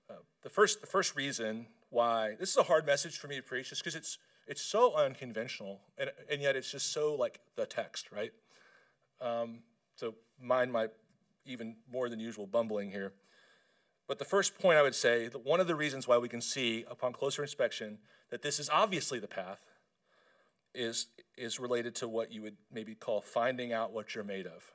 [0.09, 3.43] Uh, the first, the first reason why this is a hard message for me to
[3.43, 7.67] preach just because it's it's so unconventional, and, and yet it's just so like the
[7.67, 8.33] text, right?
[9.21, 9.61] Um,
[9.97, 10.89] so mind my
[11.47, 13.13] even more than usual bumbling here.
[14.07, 16.41] But the first point I would say that one of the reasons why we can
[16.41, 17.99] see upon closer inspection
[18.31, 19.61] that this is obviously the path
[20.75, 21.07] is,
[21.37, 24.71] is related to what you would maybe call finding out what you're made of.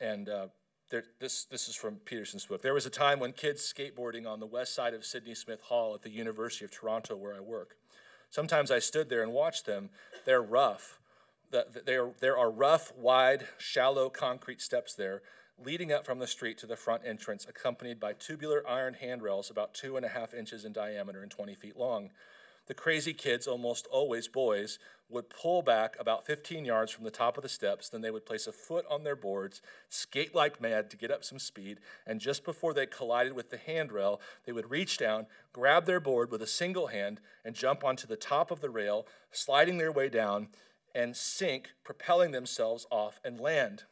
[0.00, 0.46] And uh,
[0.90, 2.62] there, this, this is from Peterson's book.
[2.62, 5.94] There was a time when kids skateboarding on the west side of Sidney Smith Hall
[5.94, 7.76] at the University of Toronto, where I work.
[8.30, 9.90] Sometimes I stood there and watched them.
[10.24, 10.98] They're rough.
[11.50, 15.22] There, there are rough, wide, shallow concrete steps there,
[15.64, 19.72] leading up from the street to the front entrance, accompanied by tubular iron handrails about
[19.72, 22.10] two and a half inches in diameter and 20 feet long.
[22.68, 24.78] The crazy kids, almost always boys,
[25.08, 27.88] would pull back about 15 yards from the top of the steps.
[27.88, 31.24] Then they would place a foot on their boards, skate like mad to get up
[31.24, 35.86] some speed, and just before they collided with the handrail, they would reach down, grab
[35.86, 39.78] their board with a single hand, and jump onto the top of the rail, sliding
[39.78, 40.48] their way down
[40.94, 43.84] and sink, propelling themselves off and land.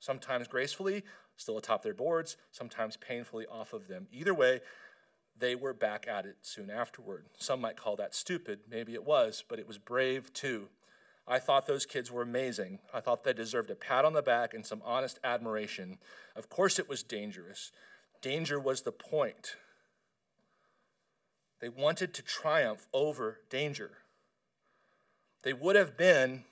[0.00, 1.04] Sometimes gracefully,
[1.36, 4.06] still atop their boards, sometimes painfully off of them.
[4.10, 4.60] Either way,
[5.42, 7.24] they were back at it soon afterward.
[7.36, 8.60] Some might call that stupid.
[8.70, 10.68] Maybe it was, but it was brave too.
[11.26, 12.78] I thought those kids were amazing.
[12.94, 15.98] I thought they deserved a pat on the back and some honest admiration.
[16.36, 17.72] Of course, it was dangerous.
[18.20, 19.56] Danger was the point.
[21.60, 23.90] They wanted to triumph over danger.
[25.42, 26.44] They would have been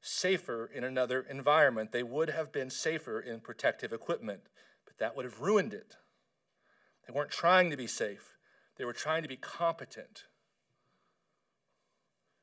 [0.00, 1.92] safer in another environment.
[1.92, 4.40] They would have been safer in protective equipment,
[4.86, 5.96] but that would have ruined it.
[7.06, 8.36] They weren't trying to be safe,
[8.76, 10.24] they were trying to be competent.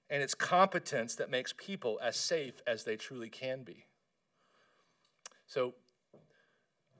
[0.10, 3.86] And it's competence that makes people as safe as they truly can be.
[5.48, 5.74] So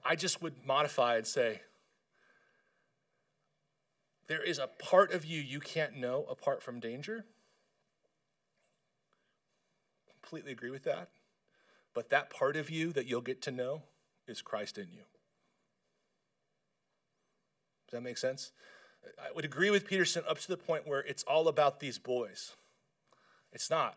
[0.04, 1.60] I just would modify and say,
[4.26, 7.24] there is a part of you you can't know apart from danger.
[10.20, 11.10] Completely agree with that.
[11.92, 13.82] But that part of you that you'll get to know
[14.26, 15.02] is Christ in you
[17.92, 18.52] that make sense?
[19.18, 22.56] I would agree with Peterson up to the point where it's all about these boys.
[23.52, 23.96] It's not.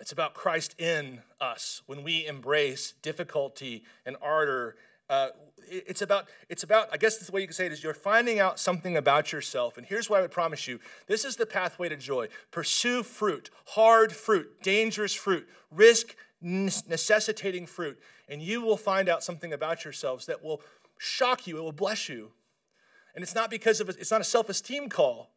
[0.00, 4.76] It's about Christ in us when we embrace difficulty and ardor.
[5.08, 5.28] Uh,
[5.68, 8.38] it's about, it's about, I guess the way you can say it is you're finding
[8.38, 9.78] out something about yourself.
[9.78, 12.28] And here's what I would promise you this is the pathway to joy.
[12.50, 17.98] Pursue fruit, hard fruit, dangerous fruit, risk necessitating fruit,
[18.28, 20.60] and you will find out something about yourselves that will
[20.98, 22.32] shock you, it will bless you.
[23.14, 25.30] And it's not because of it's not a self-esteem call.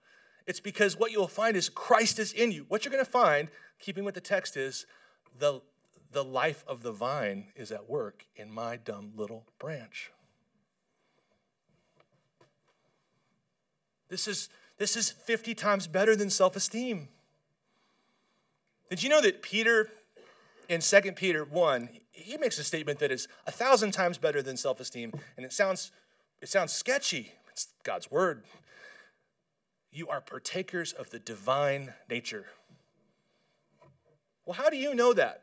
[0.47, 2.65] It's because what you'll find is Christ is in you.
[2.69, 4.85] What you're going to find, keeping with the text, is
[5.37, 5.61] the,
[6.11, 10.11] the life of the vine is at work in my dumb little branch.
[14.09, 17.09] This is, this is 50 times better than self esteem.
[18.89, 19.89] Did you know that Peter,
[20.69, 24.57] in 2 Peter 1, he makes a statement that is a thousand times better than
[24.57, 25.91] self-esteem, and it sounds
[26.41, 27.33] it sounds sketchy.
[27.51, 28.43] It's God's word.
[29.91, 32.45] You are partakers of the divine nature.
[34.45, 35.41] Well, how do you know that?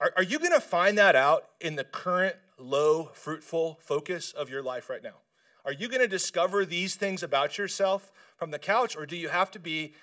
[0.00, 4.50] Are, are you going to find that out in the current low, fruitful focus of
[4.50, 5.16] your life right now?
[5.64, 9.30] Are you going to discover these things about yourself from the couch, or do you
[9.30, 9.94] have to be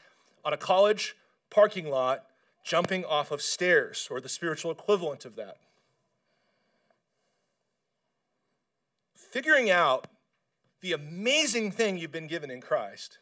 [0.43, 1.15] on a college
[1.51, 2.25] parking lot
[2.63, 5.57] jumping off of stairs or the spiritual equivalent of that.
[9.15, 10.07] Figuring out
[10.81, 13.19] the amazing thing you've been given in Christ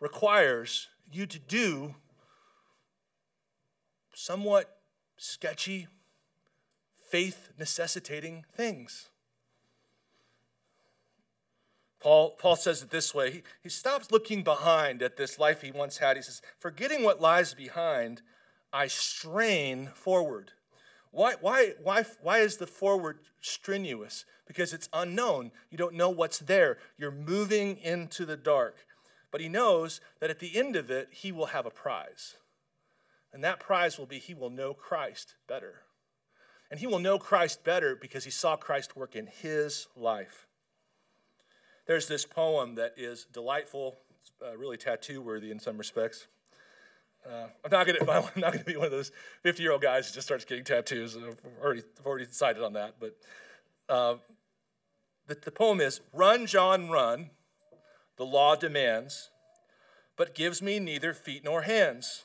[0.00, 1.94] requires you to do
[4.12, 4.78] somewhat
[5.16, 5.86] sketchy,
[7.08, 9.08] faith necessitating things.
[12.02, 15.70] Paul, Paul says it this way he, he stops looking behind at this life he
[15.70, 16.16] once had.
[16.16, 18.22] He says, Forgetting what lies behind,
[18.72, 20.50] I strain forward.
[21.12, 24.24] Why, why, why, why is the forward strenuous?
[24.48, 25.52] Because it's unknown.
[25.70, 26.78] You don't know what's there.
[26.98, 28.78] You're moving into the dark.
[29.30, 32.34] but he knows that at the end of it, he will have a prize.
[33.32, 35.82] And that prize will be he will know Christ better.
[36.70, 40.48] And he will know Christ better because he saw Christ work in his life.
[41.86, 43.98] There's this poem that is delightful,
[44.44, 46.28] uh, really tattoo worthy in some respects.
[47.26, 47.98] Uh, I'm not gonna.
[48.10, 49.10] I'm not gonna be one of those
[49.42, 51.16] 50 year old guys who just starts getting tattoos.
[51.16, 52.96] I've already, I've already decided on that.
[53.00, 53.16] But
[53.88, 54.16] uh,
[55.26, 57.30] the, the poem is: "Run, John, run.
[58.16, 59.30] The law demands,
[60.16, 62.24] but gives me neither feet nor hands.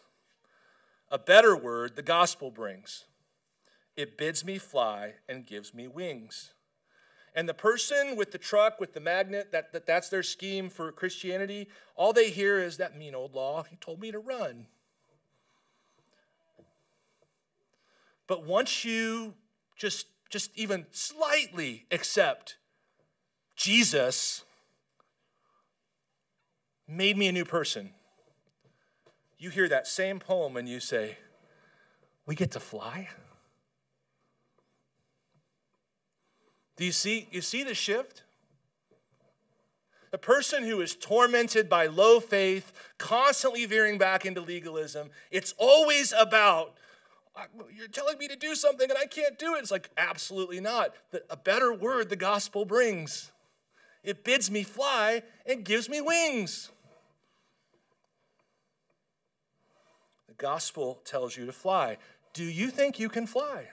[1.10, 3.06] A better word the gospel brings.
[3.96, 6.54] It bids me fly and gives me wings."
[7.38, 10.92] And the person with the truck, with the magnet, that, that, that's their scheme for
[10.92, 13.64] Christianity, all they hear is that mean old law.
[13.70, 14.66] He told me to run.
[18.26, 19.36] But once you
[19.78, 22.58] just, just even slightly accept
[23.56, 24.44] Jesus
[26.88, 27.92] made me a new person,
[29.38, 31.20] you hear that same poem and you say,
[32.26, 33.10] We get to fly?
[36.78, 38.24] Do you see, you see the shift?
[40.12, 46.14] The person who is tormented by low faith, constantly veering back into legalism, it's always
[46.18, 46.76] about
[47.72, 49.60] you're telling me to do something and I can't do it.
[49.60, 50.96] It's like, absolutely not.
[51.30, 53.32] A better word the gospel brings.
[54.04, 56.72] It bids me fly and gives me wings.
[60.28, 61.98] The gospel tells you to fly.
[62.34, 63.68] Do you think you can fly?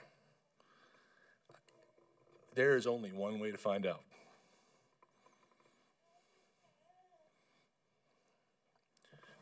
[2.55, 4.01] There is only one way to find out.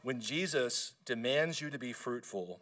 [0.02, 2.60] When Jesus demands you to be fruitful,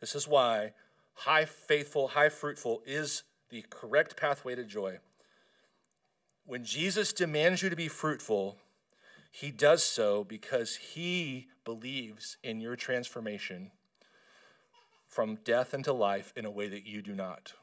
[0.00, 0.72] this is why
[1.14, 4.98] high faithful, high fruitful is the correct pathway to joy.
[6.44, 8.58] When Jesus demands you to be fruitful,
[9.32, 13.70] he does so because he believes in your transformation
[15.08, 17.54] from death into life in a way that you do not.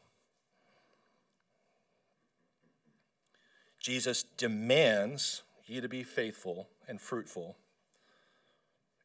[3.80, 7.58] Jesus demands you to be faithful and fruitful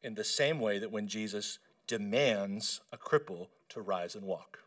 [0.03, 4.59] in the same way that when Jesus demands a cripple to rise and walk.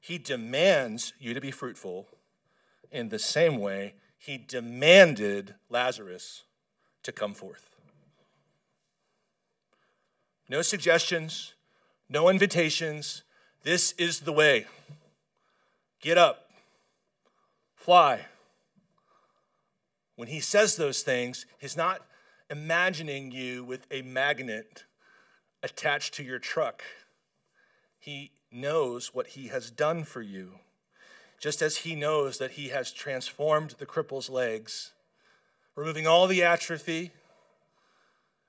[0.00, 2.08] He demands you to be fruitful
[2.90, 6.44] in the same way he demanded Lazarus
[7.02, 7.70] to come forth.
[10.48, 11.54] No suggestions,
[12.08, 13.22] no invitations.
[13.62, 14.66] This is the way.
[16.00, 16.43] Get up,
[17.84, 18.24] fly.
[20.16, 22.00] When he says those things, he's not
[22.48, 24.84] imagining you with a magnet
[25.62, 26.82] attached to your truck.
[27.98, 30.60] He knows what he has done for you,
[31.38, 34.92] just as he knows that he has transformed the cripple's legs,
[35.76, 37.10] removing all the atrophy.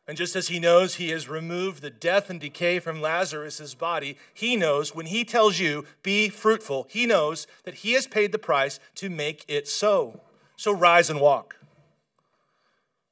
[0.07, 4.17] And just as he knows he has removed the death and decay from Lazarus' body,
[4.33, 8.37] he knows when he tells you, be fruitful, he knows that he has paid the
[8.37, 10.21] price to make it so.
[10.57, 11.55] So rise and walk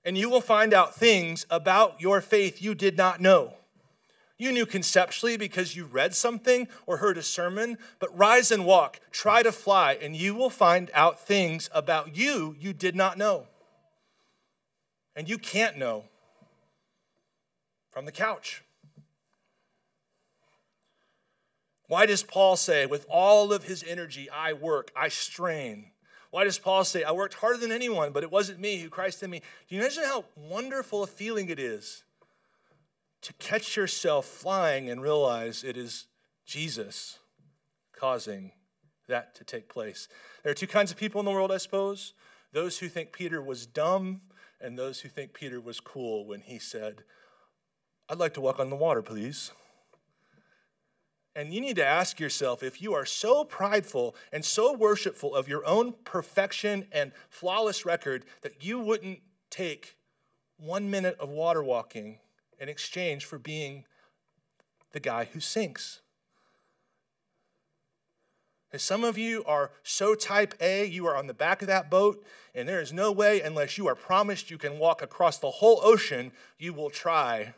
[0.06, 3.54] and you will find out things about your faith you did not know.
[4.38, 9.00] You knew conceptually because you read something or heard a sermon, but rise and walk,
[9.12, 13.48] try to fly, and you will find out things about you you did not know.
[15.16, 16.06] And you can't know
[17.94, 18.64] from the couch.
[21.88, 25.92] Why does Paul say, with all of his energy, I work, I strain?
[26.32, 29.22] Why does Paul say, I worked harder than anyone, but it wasn't me who Christ
[29.22, 29.42] in me?
[29.68, 32.04] Do you imagine how wonderful a feeling it is
[33.22, 36.08] to catch yourself flying and realize it is
[36.46, 37.20] Jesus
[37.96, 38.54] causing
[39.08, 40.08] that to take place?
[40.42, 42.14] There are two kinds of people in the world, I suppose
[42.54, 44.22] those who think Peter was dumb,
[44.62, 47.04] and those who think Peter was cool when he said,
[48.10, 49.52] I'd like to walk on the water, please.
[51.36, 55.48] And you need to ask yourself if you are so prideful and so worshipful of
[55.48, 59.96] your own perfection and flawless record that you wouldn't take
[60.58, 62.20] one minute of water walking
[62.60, 63.86] in exchange for being
[64.92, 66.02] the guy who sinks.
[68.72, 71.90] And some of you are so type A, you are on the back of that
[71.90, 72.24] boat,
[72.56, 75.80] and there is no way, unless you are promised you can walk across the whole
[75.84, 77.54] ocean, you will try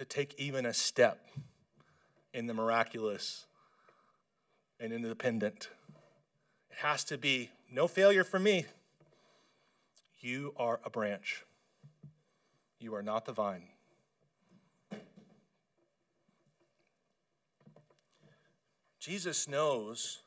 [0.00, 1.26] to take even a step
[2.32, 3.44] in the miraculous
[4.80, 5.68] and independent.
[6.70, 8.64] It has to be no failure for me.
[10.18, 11.44] You are a branch,
[12.78, 13.64] you are not the vine.
[18.98, 20.20] Jesus knows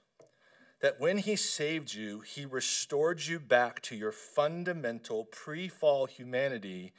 [0.82, 6.94] that when he saved you, he restored you back to your fundamental pre fall humanity,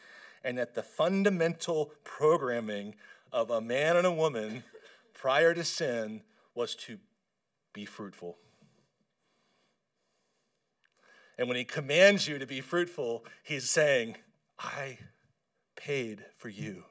[0.44, 2.94] and that the fundamental programming
[3.32, 4.62] of a man and a woman
[5.14, 6.22] prior to sin
[6.54, 6.98] was to
[7.72, 8.36] be fruitful.
[11.36, 14.16] And when he commands you to be fruitful, he's saying,
[14.58, 14.98] I
[15.74, 16.84] paid for you.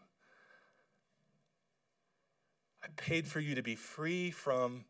[2.83, 4.83] I paid for you to be free from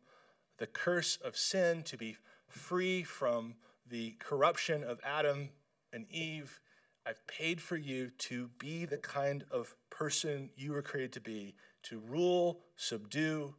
[0.58, 2.16] the curse of sin, to be
[2.48, 3.54] free from
[3.88, 5.50] the corruption of Adam
[5.92, 6.60] and Eve.
[7.06, 11.54] I've paid for you to be the kind of person you were created to be,
[11.84, 13.54] to rule, subdue,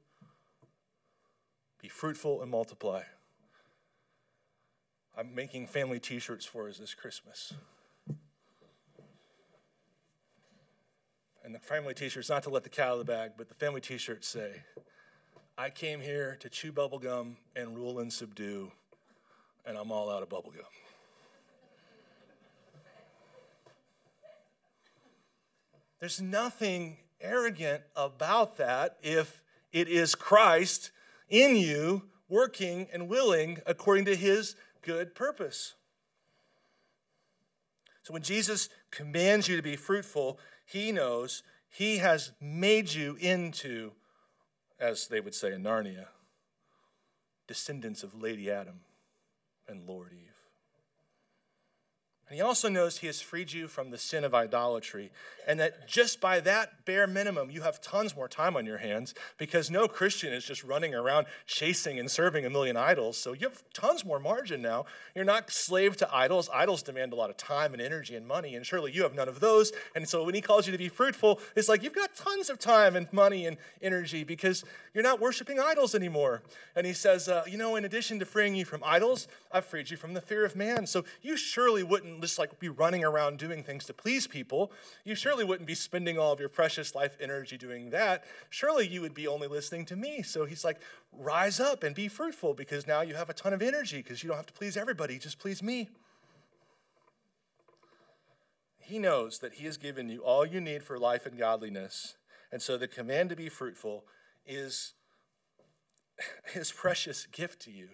[1.80, 3.04] be fruitful, and multiply.
[5.16, 7.54] I'm making family t shirts for us this Christmas.
[11.44, 13.48] And the family t shirts, not to let the cat out of the bag, but
[13.48, 14.64] the family t shirts say,
[15.56, 18.72] I came here to chew bubblegum and rule and subdue,
[19.66, 20.66] and I'm all out of bubblegum.
[26.00, 29.42] There's nothing arrogant about that if
[29.72, 30.92] it is Christ
[31.30, 35.76] in you working and willing according to his good purpose.
[38.04, 43.94] So when Jesus commands you to be fruitful, he knows he has made you into,
[44.80, 46.08] as they would say in Narnia,
[47.48, 48.82] descendants of Lady Adam
[49.68, 50.35] and Lord Eve.
[52.28, 55.12] And he also knows he has freed you from the sin of idolatry,
[55.48, 59.14] and that just by that bare minimum, you have tons more time on your hands
[59.38, 63.16] because no Christian is just running around chasing and serving a million idols.
[63.16, 64.86] So you have tons more margin now.
[65.14, 66.50] You're not slave to idols.
[66.52, 69.30] Idols demand a lot of time and energy and money, and surely you have none
[69.30, 69.72] of those.
[69.96, 72.58] And so when he calls you to be fruitful, it's like you've got tons of
[72.58, 74.66] time and money and energy because
[74.96, 76.42] you're not worshiping idols anymore.
[76.76, 79.92] And he says, uh, You know, in addition to freeing you from idols, I've freed
[79.92, 80.88] you from the fear of man.
[80.88, 84.72] So you surely wouldn't just like be running around doing things to please people.
[85.04, 88.24] You surely wouldn't be spending all of your precious life energy doing that.
[88.50, 90.22] Surely you would be only listening to me.
[90.22, 90.80] So he's like,
[91.12, 94.28] rise up and be fruitful because now you have a ton of energy because you
[94.28, 95.90] don't have to please everybody, just please me.
[98.80, 102.16] He knows that he has given you all you need for life and godliness.
[102.52, 104.06] And so the command to be fruitful
[104.46, 104.94] is
[106.54, 107.90] his precious gift to you.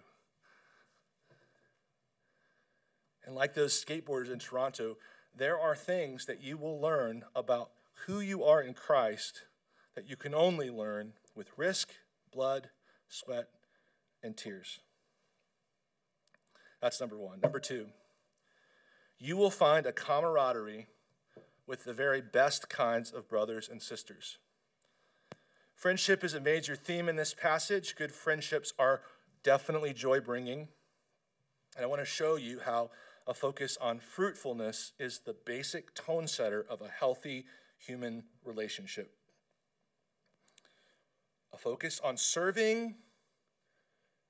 [3.25, 4.97] And like those skateboarders in Toronto,
[5.35, 7.71] there are things that you will learn about
[8.05, 9.43] who you are in Christ
[9.95, 11.89] that you can only learn with risk,
[12.33, 12.69] blood,
[13.07, 13.49] sweat,
[14.23, 14.79] and tears.
[16.81, 17.39] That's number one.
[17.41, 17.87] Number two,
[19.19, 20.87] you will find a camaraderie
[21.67, 24.39] with the very best kinds of brothers and sisters.
[25.75, 27.95] Friendship is a major theme in this passage.
[27.95, 29.01] Good friendships are
[29.43, 30.67] definitely joy bringing.
[31.75, 32.91] And I want to show you how
[33.27, 37.45] a focus on fruitfulness is the basic tone setter of a healthy
[37.77, 39.13] human relationship.
[41.53, 42.95] A focus on serving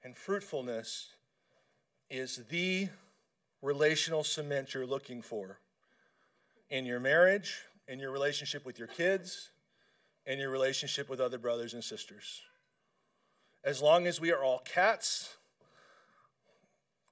[0.04, 1.10] and fruitfulness
[2.10, 2.90] is the
[3.62, 5.60] relational cement you're looking for
[6.70, 9.50] in your marriage, in your relationship with your kids,
[10.26, 12.42] in your relationship with other brothers and sisters.
[13.64, 15.38] As long as we are all cats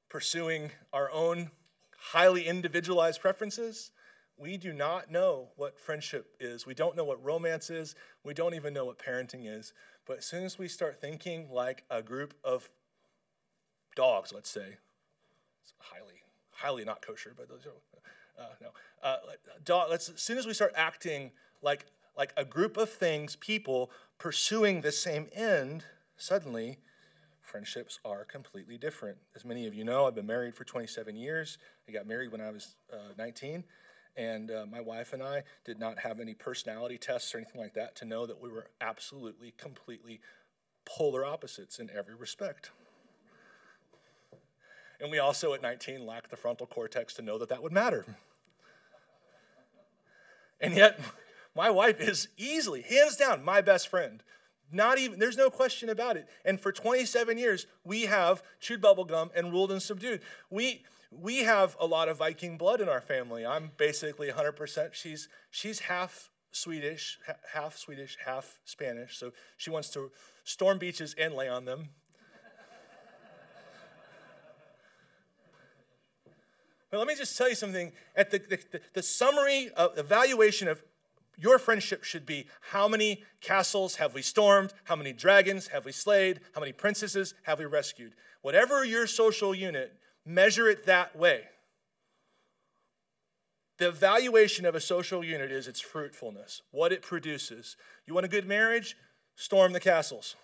[0.10, 1.52] pursuing our own
[2.00, 3.92] highly individualized preferences,
[4.38, 6.66] we do not know what friendship is.
[6.66, 7.96] We don't know what romance is.
[8.24, 9.74] We don't even know what parenting is.
[10.06, 12.70] But as soon as we start thinking like a group of
[13.96, 14.78] dogs, let's say,
[15.62, 18.70] it's highly, highly not kosher, but those are, uh, no.
[19.04, 19.18] Uh,
[19.66, 21.32] dog, let's, as soon as we start acting
[21.62, 21.86] like,
[22.18, 25.84] like a group of things, people pursuing the same end,
[26.16, 26.80] suddenly
[27.50, 29.18] friendships are completely different.
[29.36, 31.58] As many of you know, I've been married for 27 years.
[31.88, 33.64] I got married when I was uh, 19.
[34.16, 37.74] And uh, my wife and I did not have any personality tests or anything like
[37.74, 40.20] that to know that we were absolutely, completely
[40.86, 42.72] polar opposites in every respect.
[45.02, 48.06] And we also, at 19, lacked the frontal cortex to know that that would matter.
[50.60, 51.00] And yet,
[51.56, 54.22] my wife is easily, hands down, my best friend.
[54.72, 56.28] Not even, there's no question about it.
[56.46, 60.22] And for 27 years, we have chewed bubblegum and ruled and subdued.
[60.50, 63.46] We, we have a lot of Viking blood in our family.
[63.46, 64.94] I'm basically 100%.
[64.94, 67.20] She's, she's half Swedish,
[67.54, 69.18] half Swedish, half Spanish.
[69.18, 70.12] So she wants to
[70.44, 71.90] storm beaches and lay on them.
[76.92, 77.92] but let me just tell you something.
[78.16, 80.82] At the, the, the summary of evaluation of
[81.40, 84.74] your friendship should be how many castles have we stormed?
[84.84, 86.42] How many dragons have we slayed?
[86.54, 88.14] How many princesses have we rescued?
[88.42, 91.44] Whatever your social unit, measure it that way.
[93.78, 97.78] The evaluation of a social unit is its fruitfulness, what it produces.
[98.06, 98.98] You want a good marriage?
[99.36, 100.36] Storm the castles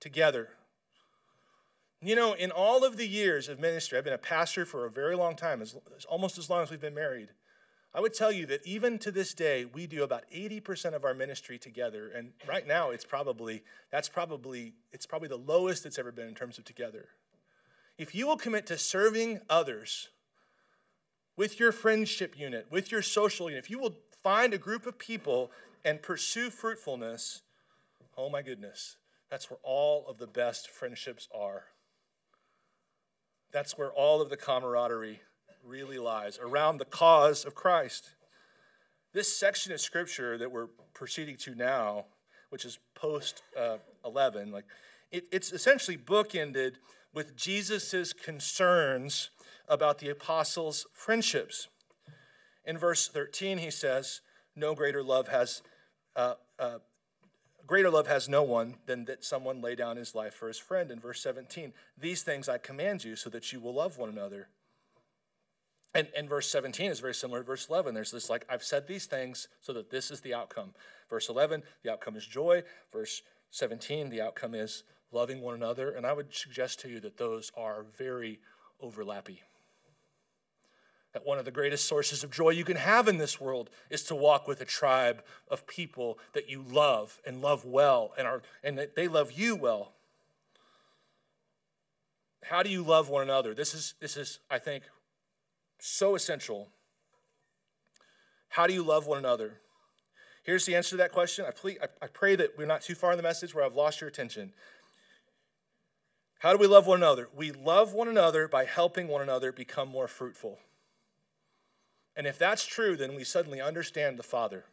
[0.00, 0.50] together.
[2.02, 4.90] You know, in all of the years of ministry, I've been a pastor for a
[4.90, 5.74] very long time, as,
[6.06, 7.30] almost as long as we've been married.
[7.94, 11.14] I would tell you that even to this day, we do about 80% of our
[11.14, 12.10] ministry together.
[12.14, 16.34] And right now, it's probably, that's probably, it's probably the lowest it's ever been in
[16.34, 17.10] terms of together.
[17.96, 20.08] If you will commit to serving others
[21.36, 24.98] with your friendship unit, with your social unit, if you will find a group of
[24.98, 25.52] people
[25.84, 27.42] and pursue fruitfulness,
[28.18, 28.96] oh my goodness,
[29.30, 31.66] that's where all of the best friendships are.
[33.52, 35.20] That's where all of the camaraderie
[35.66, 38.10] really lies around the cause of Christ.
[39.12, 42.06] This section of scripture that we're proceeding to now,
[42.50, 44.64] which is post uh, 11, like
[45.10, 46.74] it, it's essentially bookended
[47.12, 49.30] with Jesus' concerns
[49.68, 51.68] about the apostles' friendships.
[52.64, 54.20] In verse 13, he says,
[54.56, 55.62] No greater love has.
[56.16, 56.78] Uh, uh,
[57.66, 60.90] greater love has no one than that someone lay down his life for his friend.
[60.90, 64.48] In verse 17, these things I command you so that you will love one another.
[65.94, 67.94] And, and verse 17 is very similar to verse 11.
[67.94, 70.74] There's this, like, I've said these things so that this is the outcome.
[71.08, 72.64] Verse 11, the outcome is joy.
[72.92, 73.22] Verse
[73.52, 74.82] 17, the outcome is
[75.12, 75.90] loving one another.
[75.90, 78.40] And I would suggest to you that those are very
[78.82, 79.38] overlappy.
[81.12, 84.02] That one of the greatest sources of joy you can have in this world is
[84.04, 88.42] to walk with a tribe of people that you love and love well and, are,
[88.64, 89.92] and that they love you well.
[92.42, 93.54] How do you love one another?
[93.54, 94.82] This is, this is, I think,
[95.84, 96.68] so essential.
[98.48, 99.60] How do you love one another?
[100.42, 101.44] Here's the answer to that question.
[101.44, 104.00] I, I, I pray that we're not too far in the message where I've lost
[104.00, 104.52] your attention.
[106.38, 107.28] How do we love one another?
[107.34, 110.58] We love one another by helping one another become more fruitful.
[112.16, 114.64] And if that's true, then we suddenly understand the Father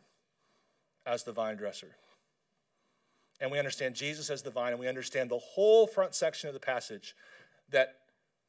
[1.06, 1.96] as the vine dresser.
[3.40, 6.54] And we understand Jesus as the vine, and we understand the whole front section of
[6.54, 7.16] the passage
[7.70, 7.96] that,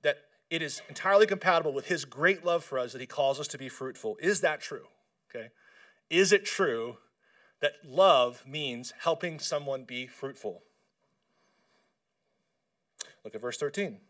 [0.02, 0.18] that
[0.52, 3.56] it is entirely compatible with his great love for us that he calls us to
[3.56, 4.18] be fruitful.
[4.20, 4.86] Is that true?
[5.34, 5.48] Okay.
[6.10, 6.98] Is it true
[7.60, 10.62] that love means helping someone be fruitful?
[13.24, 14.00] Look at verse 13.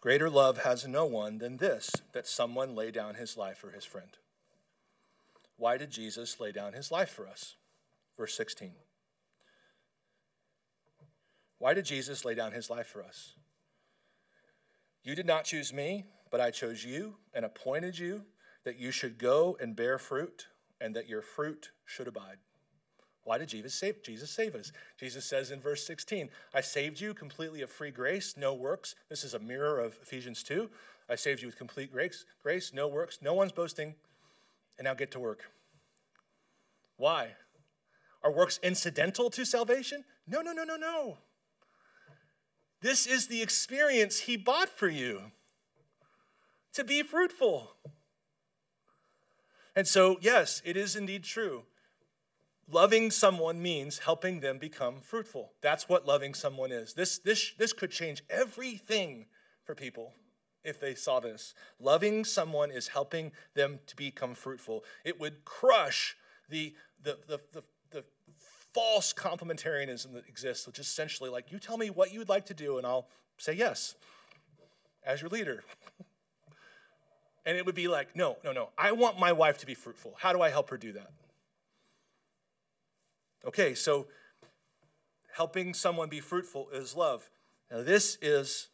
[0.00, 3.84] Greater love has no one than this, that someone lay down his life for his
[3.84, 4.16] friend.
[5.58, 7.56] Why did Jesus lay down his life for us?
[8.16, 8.72] Verse 16.
[11.58, 13.34] Why did Jesus lay down his life for us?
[15.04, 18.22] You did not choose me, but I chose you and appointed you
[18.64, 20.46] that you should go and bear fruit
[20.80, 22.38] and that your fruit should abide.
[23.24, 24.72] Why did Jesus save, Jesus save us?
[24.98, 28.94] Jesus says in verse 16, I saved you completely of free grace, no works.
[29.08, 30.68] This is a mirror of Ephesians 2.
[31.08, 33.94] I saved you with complete grace, grace, no works, no one's boasting,
[34.78, 35.44] and now get to work.
[36.96, 37.34] Why?
[38.24, 40.04] Are works incidental to salvation?
[40.26, 41.18] No, no, no, no, no.
[42.82, 45.30] This is the experience He bought for you
[46.74, 47.76] to be fruitful.
[49.74, 51.62] And so, yes, it is indeed true.
[52.70, 55.52] Loving someone means helping them become fruitful.
[55.60, 56.94] That's what loving someone is.
[56.94, 59.26] This, this, this could change everything
[59.64, 60.12] for people
[60.64, 61.54] if they saw this.
[61.80, 64.84] Loving someone is helping them to become fruitful.
[65.04, 66.16] It would crush
[66.48, 67.62] the, the, the, the,
[68.72, 72.46] false complementarianism that exists, which is essentially like, you tell me what you would like
[72.46, 73.06] to do, and I'll
[73.38, 73.94] say yes
[75.04, 75.64] as your leader.
[77.46, 78.70] and it would be like, no, no, no.
[78.78, 80.14] I want my wife to be fruitful.
[80.18, 81.10] How do I help her do that?
[83.44, 84.06] Okay, so
[85.34, 87.28] helping someone be fruitful is love.
[87.70, 88.68] Now, this is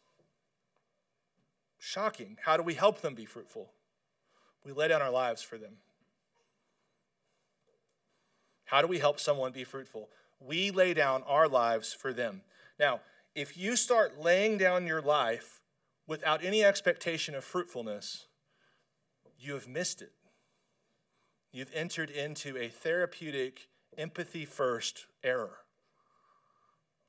[1.79, 2.37] shocking.
[2.43, 3.71] How do we help them be fruitful?
[4.63, 5.77] We lay down our lives for them.
[8.69, 10.09] How do we help someone be fruitful?
[10.39, 12.41] We lay down our lives for them.
[12.79, 13.01] Now,
[13.33, 15.61] if you start laying down your life
[16.07, 18.27] without any expectation of fruitfulness,
[19.39, 20.11] you have missed it.
[21.51, 25.57] You've entered into a therapeutic, empathy first error.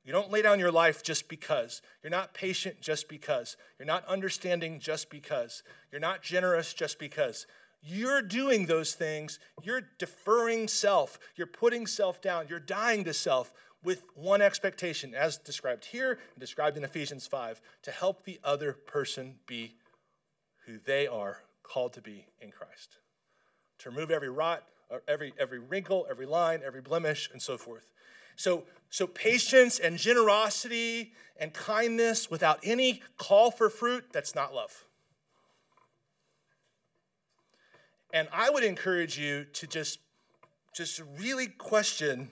[0.03, 1.83] You don't lay down your life just because.
[2.01, 3.55] You're not patient just because.
[3.77, 5.61] You're not understanding just because.
[5.91, 7.45] You're not generous just because.
[7.83, 9.39] You're doing those things.
[9.63, 11.17] You're deferring self.
[11.35, 12.45] You're putting self down.
[12.47, 13.51] You're dying to self
[13.83, 18.73] with one expectation, as described here and described in Ephesians 5, to help the other
[18.73, 19.75] person be
[20.65, 22.97] who they are called to be in Christ,
[23.79, 27.87] to remove every rot, uh, every, every wrinkle, every line, every blemish, and so forth.
[28.35, 34.85] So, so patience and generosity and kindness without any call for fruit, that's not love.
[38.13, 39.99] And I would encourage you to just,
[40.75, 42.31] just really question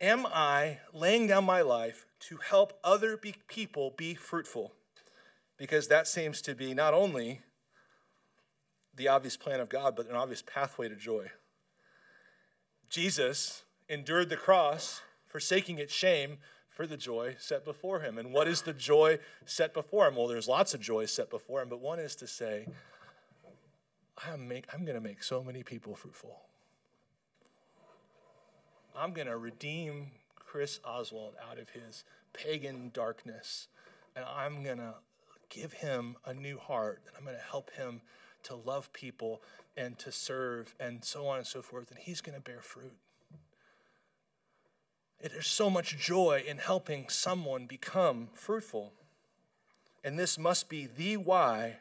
[0.00, 4.72] Am I laying down my life to help other be- people be fruitful?
[5.56, 7.40] Because that seems to be not only
[8.96, 11.30] the obvious plan of God, but an obvious pathway to joy.
[12.90, 18.18] Jesus endured the cross, forsaking its shame for the joy set before him.
[18.18, 20.16] And what is the joy set before him?
[20.16, 22.66] Well, there's lots of joy set before him, but one is to say,
[24.26, 26.40] I'm, make, I'm going to make so many people fruitful.
[28.96, 33.68] I'm going to redeem Chris Oswald out of his pagan darkness,
[34.14, 34.94] and I'm going to
[35.50, 38.02] give him a new heart, and I'm going to help him
[38.44, 39.42] to love people
[39.76, 42.94] and to serve and so on and so forth, and he's going to bear fruit.
[45.20, 48.92] There's so much joy in helping someone become fruitful.
[50.04, 51.78] And this must be the why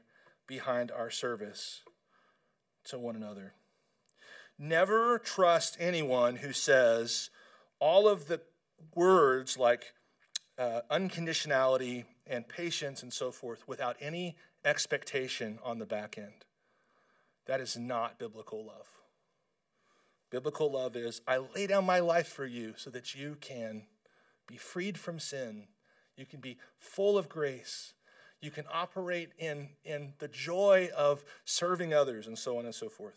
[0.48, 1.82] behind our service
[2.86, 3.54] to one another.
[4.58, 7.30] Never trust anyone who says
[7.80, 8.42] all of the
[8.96, 9.94] words like
[10.58, 16.46] uh, unconditionality and patience and so forth without any expectation on the back end.
[17.46, 18.88] That is not biblical love.
[20.30, 23.84] Biblical love is I lay down my life for you so that you can
[24.48, 25.68] be freed from sin.
[26.16, 27.94] You can be full of grace.
[28.44, 32.90] You can operate in, in the joy of serving others and so on and so
[32.90, 33.16] forth.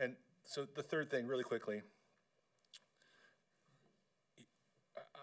[0.00, 1.82] And so, the third thing, really quickly,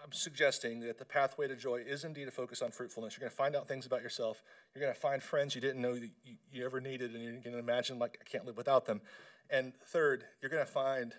[0.02, 3.14] I'm suggesting that the pathway to joy is indeed a focus on fruitfulness.
[3.14, 4.42] You're going to find out things about yourself.
[4.74, 6.08] You're going to find friends you didn't know you,
[6.50, 9.02] you ever needed, and you're going to imagine, like, I can't live without them.
[9.50, 11.12] And third, you're going to find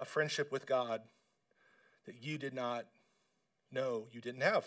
[0.00, 1.02] a friendship with God
[2.06, 2.86] that you did not
[3.70, 4.66] know you didn't have.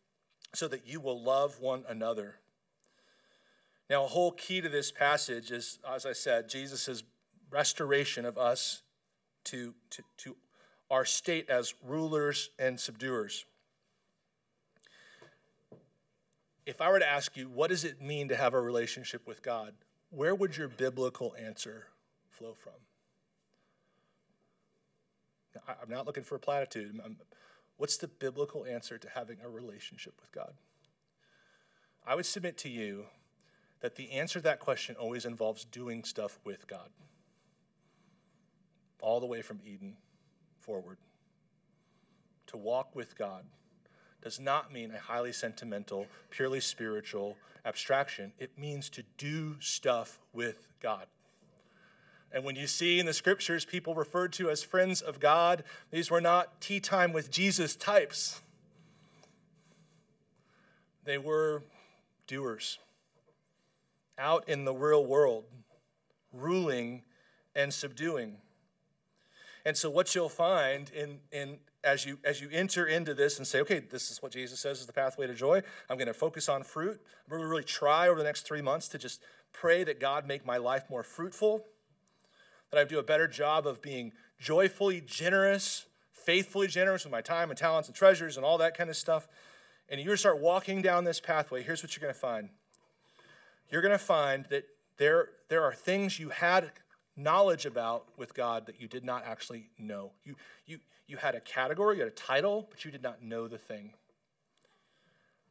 [0.53, 2.35] so that you will love one another.
[3.89, 7.03] Now, a whole key to this passage is, as I said, Jesus'
[7.49, 8.83] restoration of us
[9.45, 10.37] to, to, to
[10.89, 13.45] our state as rulers and subduers.
[16.65, 19.41] If I were to ask you, what does it mean to have a relationship with
[19.41, 19.73] God?
[20.09, 21.87] Where would your biblical answer
[22.29, 22.73] flow from?
[25.67, 26.99] I'm not looking for a platitude.
[27.81, 30.53] What's the biblical answer to having a relationship with God?
[32.05, 33.05] I would submit to you
[33.79, 36.91] that the answer to that question always involves doing stuff with God,
[39.01, 39.97] all the way from Eden
[40.59, 40.99] forward.
[42.45, 43.45] To walk with God
[44.21, 48.31] does not mean a highly sentimental, purely spiritual abstraction.
[48.37, 51.07] It means to do stuff with God.
[52.33, 56.09] And when you see in the scriptures people referred to as friends of God, these
[56.09, 58.41] were not tea time with Jesus types.
[61.03, 61.63] They were
[62.27, 62.79] doers
[64.17, 65.45] out in the real world,
[66.31, 67.01] ruling
[67.55, 68.37] and subduing.
[69.65, 73.47] And so what you'll find in, in as you as you enter into this and
[73.47, 75.61] say, okay, this is what Jesus says is the pathway to joy.
[75.89, 76.99] I'm going to focus on fruit.
[77.25, 79.21] I'm going to really try over the next three months to just
[79.51, 81.65] pray that God make my life more fruitful,
[82.71, 87.49] that I do a better job of being joyfully generous, faithfully generous with my time
[87.49, 89.27] and talents and treasures and all that kind of stuff.
[89.89, 91.63] And to start walking down this pathway.
[91.63, 92.49] Here's what you're going to find.
[93.69, 94.63] You're going to find that
[94.97, 96.71] there, there are things you had
[97.17, 100.11] knowledge about with God that you did not actually know.
[100.23, 103.47] You, you, you had a category, you had a title, but you did not know
[103.47, 103.93] the thing.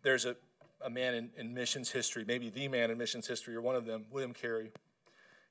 [0.02, 0.36] There's a,
[0.82, 3.84] a man in, in missions history, maybe the man in missions history, or one of
[3.84, 4.70] them, William Carey.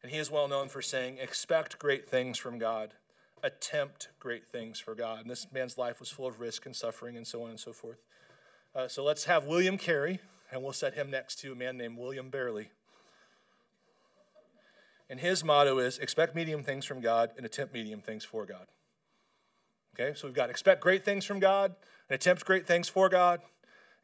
[0.02, 2.93] And he is well known for saying, Expect great things from God,
[3.43, 5.22] attempt great things for God.
[5.22, 7.74] And this man's life was full of risk and suffering and so on and so
[7.74, 8.00] forth.
[8.76, 10.20] Uh, so let's have William Carey,
[10.52, 12.70] and we'll set him next to a man named William Barely.
[15.10, 18.68] And his motto is expect medium things from God and attempt medium things for God.
[19.95, 21.76] Okay, so we've got expect great things from God
[22.08, 23.41] and attempt great things for God.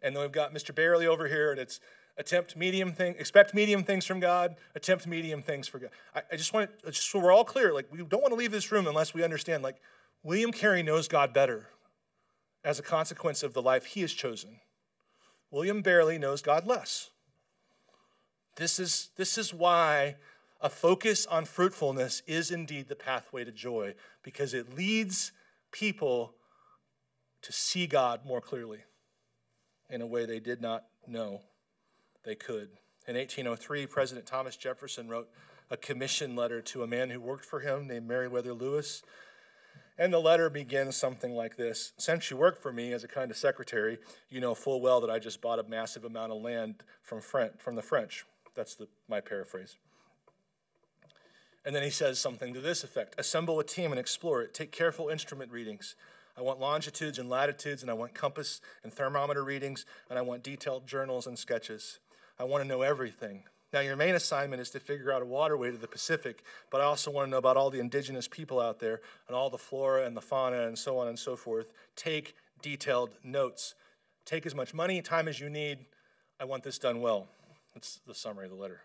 [0.01, 0.73] And then we've got Mr.
[0.73, 1.79] Barely over here, and it's
[2.17, 5.89] attempt medium thing, expect medium things from God, attempt medium things for God.
[6.13, 8.35] I, I just want to, just so we're all clear, like we don't want to
[8.35, 9.81] leave this room unless we understand, like
[10.23, 11.67] William Carey knows God better
[12.63, 14.59] as a consequence of the life he has chosen.
[15.51, 17.09] William Barely knows God less.
[18.55, 20.15] This is, this is why
[20.61, 23.93] a focus on fruitfulness is indeed the pathway to joy,
[24.23, 25.31] because it leads
[25.71, 26.33] people
[27.41, 28.79] to see God more clearly
[29.89, 31.41] in a way they did not know
[32.25, 32.69] they could.
[33.07, 35.29] In 1803, President Thomas Jefferson wrote
[35.69, 39.03] a commission letter to a man who worked for him named Meriwether Lewis.
[39.97, 43.31] And the letter begins something like this Since you work for me as a kind
[43.31, 43.99] of secretary,
[44.29, 47.53] you know full well that I just bought a massive amount of land from, French,
[47.59, 48.25] from the French.
[48.55, 49.77] That's the, my paraphrase.
[51.65, 54.53] And then he says something to this effect Assemble a team and explore it.
[54.53, 55.95] Take careful instrument readings.
[56.37, 60.43] I want longitudes and latitudes, and I want compass and thermometer readings, and I want
[60.43, 61.99] detailed journals and sketches.
[62.39, 63.43] I want to know everything.
[63.73, 66.85] Now, your main assignment is to figure out a waterway to the Pacific, but I
[66.85, 70.05] also want to know about all the indigenous people out there and all the flora
[70.05, 71.73] and the fauna and so on and so forth.
[71.95, 73.75] Take detailed notes.
[74.23, 75.79] Take as much money and time as you need.
[76.39, 77.27] I want this done well.
[77.73, 78.81] That's the summary of the letter.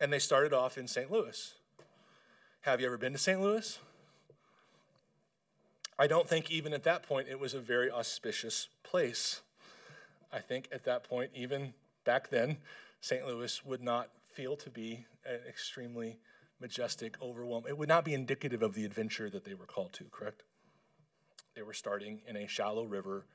[0.00, 1.10] And they started off in St.
[1.10, 1.54] Louis.
[2.60, 3.40] Have you ever been to St.
[3.40, 3.78] Louis?
[5.98, 9.40] I don't think even at that point it was a very auspicious place.
[10.34, 11.74] I think at that point, even
[12.04, 12.58] back then,
[13.00, 13.24] St.
[13.26, 16.18] Louis would not feel to be an extremely
[16.60, 17.70] majestic, overwhelming.
[17.70, 20.42] It would not be indicative of the adventure that they were called to, correct?
[21.54, 23.26] They were starting in a shallow river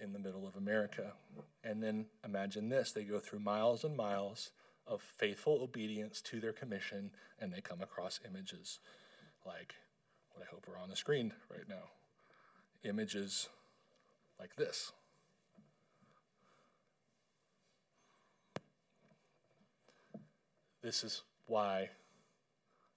[0.00, 1.12] in the middle of America.
[1.62, 4.52] And then imagine this they go through miles and miles
[4.86, 8.78] of faithful obedience to their commission, and they come across images
[9.44, 9.74] like
[10.32, 11.90] what I hope are on the screen right now
[12.84, 13.48] images
[14.38, 14.92] like this.
[20.86, 21.90] This is why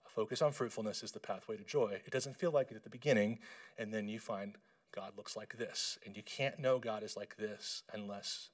[0.05, 1.99] a focus on fruitfulness is the pathway to joy.
[2.05, 3.39] It doesn't feel like it at the beginning,
[3.79, 4.59] and then you find
[4.91, 5.97] God looks like this.
[6.05, 8.49] And you can't know God is like this unless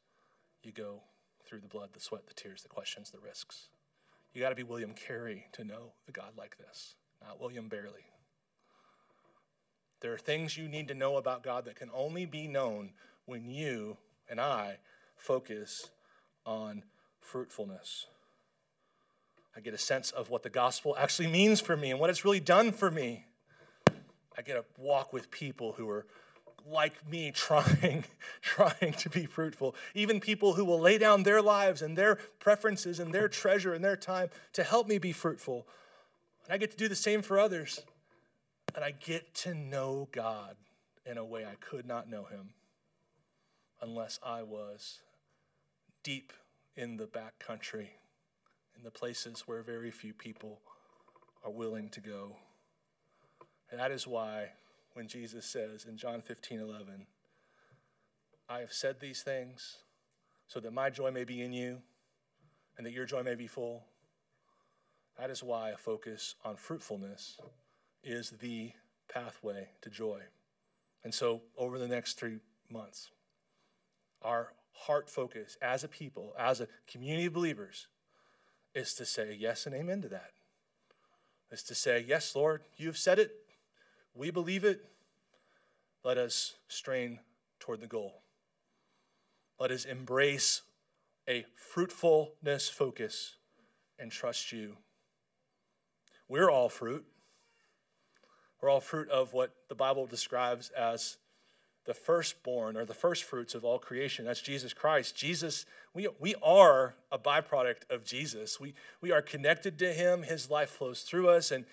[0.63, 1.01] you go
[1.45, 3.67] through the blood, the sweat, the tears, the questions, the risks.
[4.33, 8.05] You got to be William Carey to know the God like this, not William Barely.
[9.99, 12.93] There are things you need to know about God that can only be known
[13.25, 13.97] when you
[14.29, 14.77] and I
[15.17, 15.89] focus
[16.45, 16.83] on
[17.19, 18.07] fruitfulness.
[19.56, 22.26] I get a sense of what the gospel actually means for me and what it's
[22.26, 23.26] really done for me.
[24.38, 26.06] I get to walk with people who are
[26.70, 28.03] like me trying
[28.41, 29.76] trying to be fruitful.
[29.93, 33.84] Even people who will lay down their lives and their preferences and their treasure and
[33.84, 35.66] their time to help me be fruitful.
[36.45, 37.82] And i get to do the same for others.
[38.76, 40.56] And i get to know god
[41.06, 42.49] in a way i could not know him
[43.82, 44.99] unless i was
[46.03, 46.34] deep
[46.76, 47.91] in the back country
[48.78, 50.59] in the places where very few people
[51.43, 52.36] are willing to go.
[53.71, 54.51] And that is why
[54.93, 57.07] when Jesus says in John 15 11,
[58.47, 59.78] I have said these things
[60.47, 61.82] so that my joy may be in you
[62.78, 63.84] and that your joy may be full.
[65.17, 67.39] That is why a focus on fruitfulness
[68.03, 68.71] is the
[69.11, 70.21] pathway to joy.
[71.03, 73.11] And so, over the next three months,
[74.21, 77.88] our heart focus as a people, as a community of believers,
[78.76, 80.32] is to say yes and amen to that.
[81.51, 83.32] Is to say, Yes, Lord, you've said it.
[84.13, 84.86] We believe it.
[86.03, 87.19] Let us strain
[87.59, 88.21] toward the goal.
[89.59, 90.61] Let us embrace
[91.28, 93.36] a fruitfulness focus
[93.97, 94.78] and trust you.
[96.28, 97.05] We're all fruit.
[98.61, 101.17] We're all fruit of what the Bible describes as
[101.86, 104.25] the firstborn or the firstfruits of all creation.
[104.25, 105.15] That's Jesus Christ.
[105.15, 108.59] Jesus, we, we are a byproduct of Jesus.
[108.59, 110.23] We, we are connected to him.
[110.23, 111.51] His life flows through us.
[111.51, 111.65] And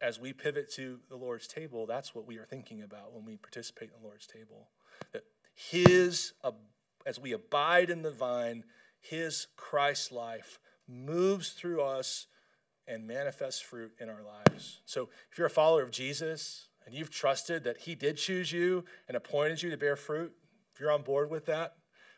[0.00, 3.36] as we pivot to the Lord's table, that's what we are thinking about when we
[3.36, 4.68] participate in the Lord's table.
[5.12, 6.32] That his,
[7.04, 8.64] as we abide in the vine,
[9.00, 12.26] his Christ life moves through us
[12.86, 14.80] and manifests fruit in our lives.
[14.84, 18.84] So if you're a follower of Jesus, and you've trusted that He did choose you
[19.08, 20.32] and appointed you to bear fruit,
[20.72, 21.74] if you're on board with that,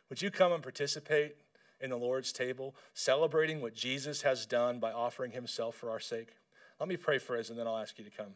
[0.09, 1.35] would you come and participate
[1.81, 6.35] in the Lord's table, celebrating what Jesus has done by offering Himself for our sake?
[6.79, 8.33] Let me pray for us, and then I'll ask you to come.